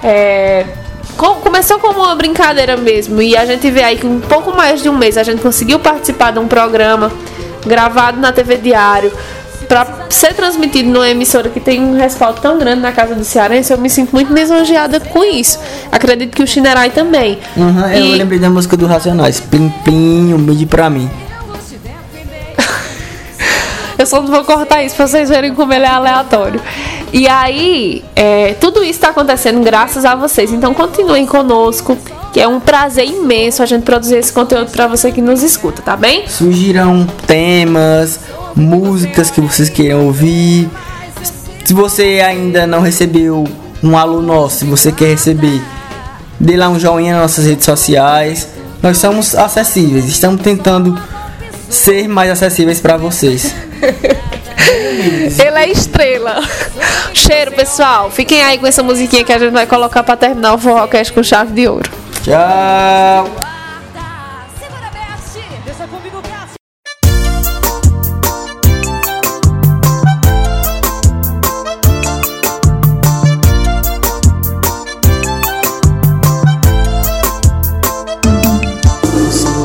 É, 0.03 0.65
co- 1.17 1.37
começou 1.37 1.79
como 1.79 2.01
uma 2.01 2.15
brincadeira 2.15 2.77
mesmo 2.77 3.21
e 3.23 3.37
a 3.37 3.45
gente 3.47 3.71
vê 3.71 3.83
aí 3.83 3.97
que 3.97 4.07
em 4.07 4.17
um 4.17 4.21
pouco 4.21 4.55
mais 4.57 4.83
de 4.83 4.89
um 4.89 4.97
mês 4.97 5.17
a 5.17 5.23
gente 5.23 5.41
conseguiu 5.43 5.79
participar 5.79 6.33
de 6.33 6.39
um 6.39 6.47
programa 6.47 7.11
gravado 7.67 8.21
na 8.21 8.33
TV 8.33 8.57
Diário 8.59 9.13
para 9.69 9.87
ser 10.11 10.33
transmitido 10.35 10.89
numa 10.91 11.09
emissora 11.09 11.49
que 11.49 11.59
tem 11.59 11.81
um 11.81 11.97
respaldo 11.97 12.41
tão 12.41 12.57
grande 12.57 12.81
na 12.83 12.93
casa 12.93 13.17
do 13.17 13.25
Cearense, 13.25 13.73
eu 13.73 13.79
me 13.79 13.91
sinto 13.91 14.13
muito 14.13 14.33
lisonjeada 14.33 15.01
com 15.01 15.25
isso. 15.25 15.59
Acredito 15.91 16.37
que 16.37 16.43
o 16.43 16.47
Chinerai 16.47 16.91
também. 16.91 17.41
Uhum, 17.57 17.89
E- 17.93 18.13
Eu 18.13 18.17
lembrei 18.17 18.39
da 18.39 18.49
música 18.49 18.77
do 18.77 18.87
Racionais. 18.87 19.41
Plim 19.41 19.69
Plim, 19.83 20.35
um 20.35 20.39
beijo 20.39 20.67
pra 20.69 20.89
mim. 20.89 21.11
Eu 23.99 24.07
só 24.07 24.21
não 24.21 24.31
vou 24.31 24.45
cortar 24.45 24.83
isso 24.85 24.95
pra 24.95 25.07
vocês 25.07 25.29
verem 25.29 25.55
como 25.55 25.73
ele 25.73 25.85
é 25.85 25.89
aleatório. 25.89 26.61
E 27.17 27.27
aí, 27.27 28.05
é, 28.15 28.53
tudo 28.61 28.83
isso 28.83 28.91
está 28.91 29.09
acontecendo 29.09 29.65
graças 29.65 30.05
a 30.05 30.15
vocês. 30.15 30.53
Então 30.53 30.75
continuem 30.75 31.25
conosco, 31.25 31.97
que 32.31 32.39
é 32.39 32.47
um 32.47 32.61
prazer 32.61 33.07
imenso 33.07 33.63
a 33.63 33.67
gente 33.67 33.85
produzir 33.85 34.17
esse 34.17 34.31
conteúdo 34.31 34.71
para 34.71 34.87
você 34.87 35.11
que 35.11 35.23
nos 35.23 35.43
escuta, 35.43 35.81
tá 35.81 35.97
bem? 35.97 36.29
Sugiram 36.29 37.07
temas, 37.27 38.21
músicas 38.55 39.31
que 39.31 39.41
vocês 39.41 39.71
queiram 39.71 40.05
ouvir. 40.05 40.69
Se 41.65 41.73
você 41.73 42.21
ainda 42.23 42.67
não 42.67 42.83
recebeu 42.83 43.45
um 43.83 43.97
alô 43.97 44.21
nosso, 44.21 44.59
se 44.59 44.65
você 44.67 44.93
quer 44.93 45.09
receber, 45.09 45.63
dê 46.39 46.55
lá 46.55 46.69
um 46.69 46.79
joinha 46.79 47.15
nas 47.15 47.23
nossas 47.23 47.47
redes 47.47 47.65
sociais. 47.65 48.47
Nós 48.83 48.99
somos 48.99 49.35
acessíveis, 49.35 50.05
estamos 50.05 50.43
tentando 50.43 51.01
ser 51.71 52.09
mais 52.09 52.31
acessíveis 52.31 52.79
para 52.79 52.99
vocês. 52.99 53.55
Ele 55.39 55.59
é 55.59 55.71
estrela. 55.71 56.41
Cheiro, 57.13 57.53
pessoal. 57.53 58.11
Fiquem 58.11 58.43
aí 58.43 58.59
com 58.59 58.67
essa 58.67 58.83
musiquinha 58.83 59.25
que 59.25 59.33
a 59.33 59.39
gente 59.39 59.53
vai 59.53 59.67
colocar 59.67 60.03
para 60.03 60.17
terminar 60.17 60.55
o 60.55 60.59
Forrocast 60.59 61.13
com 61.13 61.23
chave 61.23 61.53
de 61.53 61.69
ouro. 61.69 61.91
Tchau! 62.23 63.47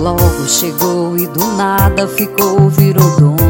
Logo 0.01 0.47
chegou 0.47 1.15
e 1.15 1.27
do 1.27 1.45
nada 1.53 2.07
ficou, 2.07 2.67
virou 2.69 3.07
dono 3.17 3.40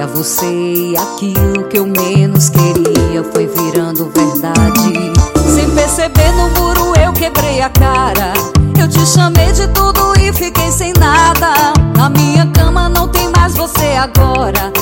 a 0.00 0.06
você 0.06 0.46
e 0.46 0.96
aquilo 0.96 1.66
que 1.68 1.78
eu 1.78 1.86
menos 1.86 2.50
queria 2.50 3.24
foi 3.32 3.46
virando 3.46 4.10
verdade. 4.14 5.12
Sem 5.52 5.68
perceber 5.70 6.30
no 6.32 6.48
muro 6.50 6.94
eu 7.00 7.12
quebrei 7.12 7.60
a 7.60 7.68
cara. 7.68 8.32
Eu 8.80 8.88
te 8.88 9.04
chamei 9.06 9.50
de 9.52 9.66
tudo 9.68 10.14
e 10.20 10.32
fiquei 10.32 10.70
sem 10.70 10.92
nada. 10.92 11.72
Na 11.96 12.08
minha 12.10 12.46
cama 12.46 12.88
não 12.88 13.08
tem 13.08 13.28
mais 13.30 13.56
você 13.56 13.96
agora. 13.96 14.72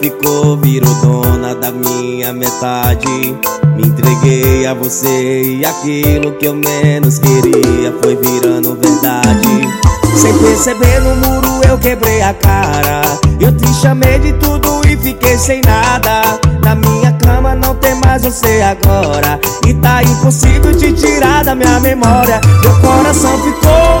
Ficou, 0.00 0.56
virou 0.56 0.94
dona 0.96 1.54
da 1.54 1.70
minha 1.70 2.32
metade. 2.32 3.36
Me 3.76 3.86
entreguei 3.86 4.66
a 4.66 4.74
você 4.74 5.58
e 5.58 5.64
aquilo 5.64 6.32
que 6.32 6.46
eu 6.46 6.54
menos 6.54 7.18
queria 7.18 7.92
foi 8.02 8.16
virando 8.16 8.78
verdade. 8.80 9.68
Sem 10.16 10.32
perceber 10.38 11.00
no 11.00 11.14
muro 11.16 11.60
eu 11.68 11.78
quebrei 11.78 12.22
a 12.22 12.32
cara. 12.34 13.02
Eu 13.38 13.52
te 13.56 13.66
chamei 13.74 14.18
de 14.18 14.32
tudo 14.34 14.80
e 14.88 14.96
fiquei 14.96 15.36
sem 15.36 15.60
nada. 15.66 16.22
Na 16.64 16.74
minha 16.74 17.12
cama 17.12 17.54
não 17.54 17.74
tem 17.76 17.94
mais 17.96 18.22
você 18.22 18.62
agora. 18.62 19.38
E 19.66 19.74
tá 19.74 20.02
impossível 20.02 20.76
te 20.76 20.92
tirar 20.92 21.44
da 21.44 21.54
minha 21.54 21.78
memória. 21.80 22.40
Meu 22.62 22.74
coração 22.80 23.38
ficou 23.42 24.00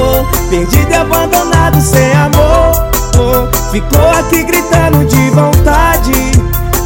oh, 0.00 0.48
perdido 0.50 0.90
e 0.90 0.94
abandonado 0.94 1.80
sem 1.80 2.12
amor. 2.12 2.95
Ficou 3.70 4.08
aqui 4.10 4.42
gritando 4.44 5.04
de 5.04 5.30
vontade. 5.30 6.12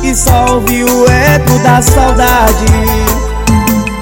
E 0.02 0.14
só 0.14 0.54
ouvi 0.54 0.82
o 0.82 1.10
eco 1.10 1.58
da 1.62 1.82
saudade. 1.82 2.66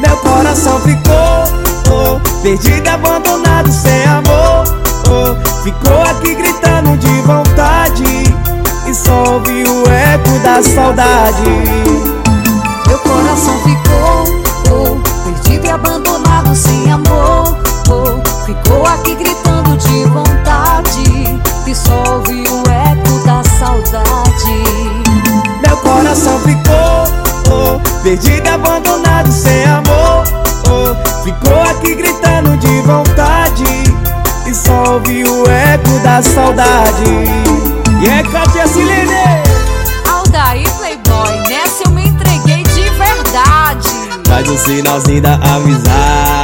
Meu 0.01 0.17
coração 0.19 0.81
ficou 0.81 1.45
oh, 1.91 2.21
perdido 2.43 2.89
abandonado 2.89 3.71
sem 3.73 4.05
amor. 4.05 4.65
Oh, 5.09 5.63
ficou 5.63 6.03
aqui 6.03 6.35
gritando 6.35 6.97
de 6.97 7.21
vontade. 7.23 8.05
E 8.87 8.95
só 8.95 9.35
ouvi 9.35 9.65
o 9.65 9.91
eco 9.91 10.39
da 10.43 10.63
saudade. 10.63 11.51
Meu 12.87 12.99
coração 13.01 13.59
ficou 13.65 14.43
oh, 14.71 15.25
perdido 15.25 15.67
e 15.67 15.71
abandonado 15.71 16.55
sem 16.55 16.91
amor. 16.91 17.57
Oh, 17.91 18.47
ficou 18.47 18.87
aqui 18.87 19.15
gritando 19.15 19.77
de 19.77 20.05
vontade. 20.05 20.68
Coração 25.81 26.39
ficou 26.41 27.05
oh, 27.51 28.03
perdido 28.03 28.47
e 28.47 28.49
abandonado 28.49 29.31
sem 29.31 29.65
amor. 29.65 30.25
Oh, 30.67 31.25
ficou 31.25 31.61
aqui 31.63 31.95
gritando 31.95 32.57
de 32.57 32.81
vontade. 32.83 33.65
E 34.47 34.55
só 34.55 34.95
ouvi 34.95 35.25
o 35.25 35.49
eco 35.49 35.99
da 36.03 36.23
saudade. 36.23 37.05
E 38.01 38.09
é 38.09 38.23
Katia 38.23 38.67
Silene. 38.67 39.43
Aldair 40.11 40.71
Playboy, 40.77 41.49
nessa 41.49 41.85
eu 41.85 41.91
me 41.91 42.07
entreguei 42.09 42.63
de 42.63 42.89
verdade. 42.91 43.89
Faz 44.27 44.49
o 44.49 44.57
sinalzinho 44.57 45.23
da 45.23 45.35
amizade. 45.35 46.38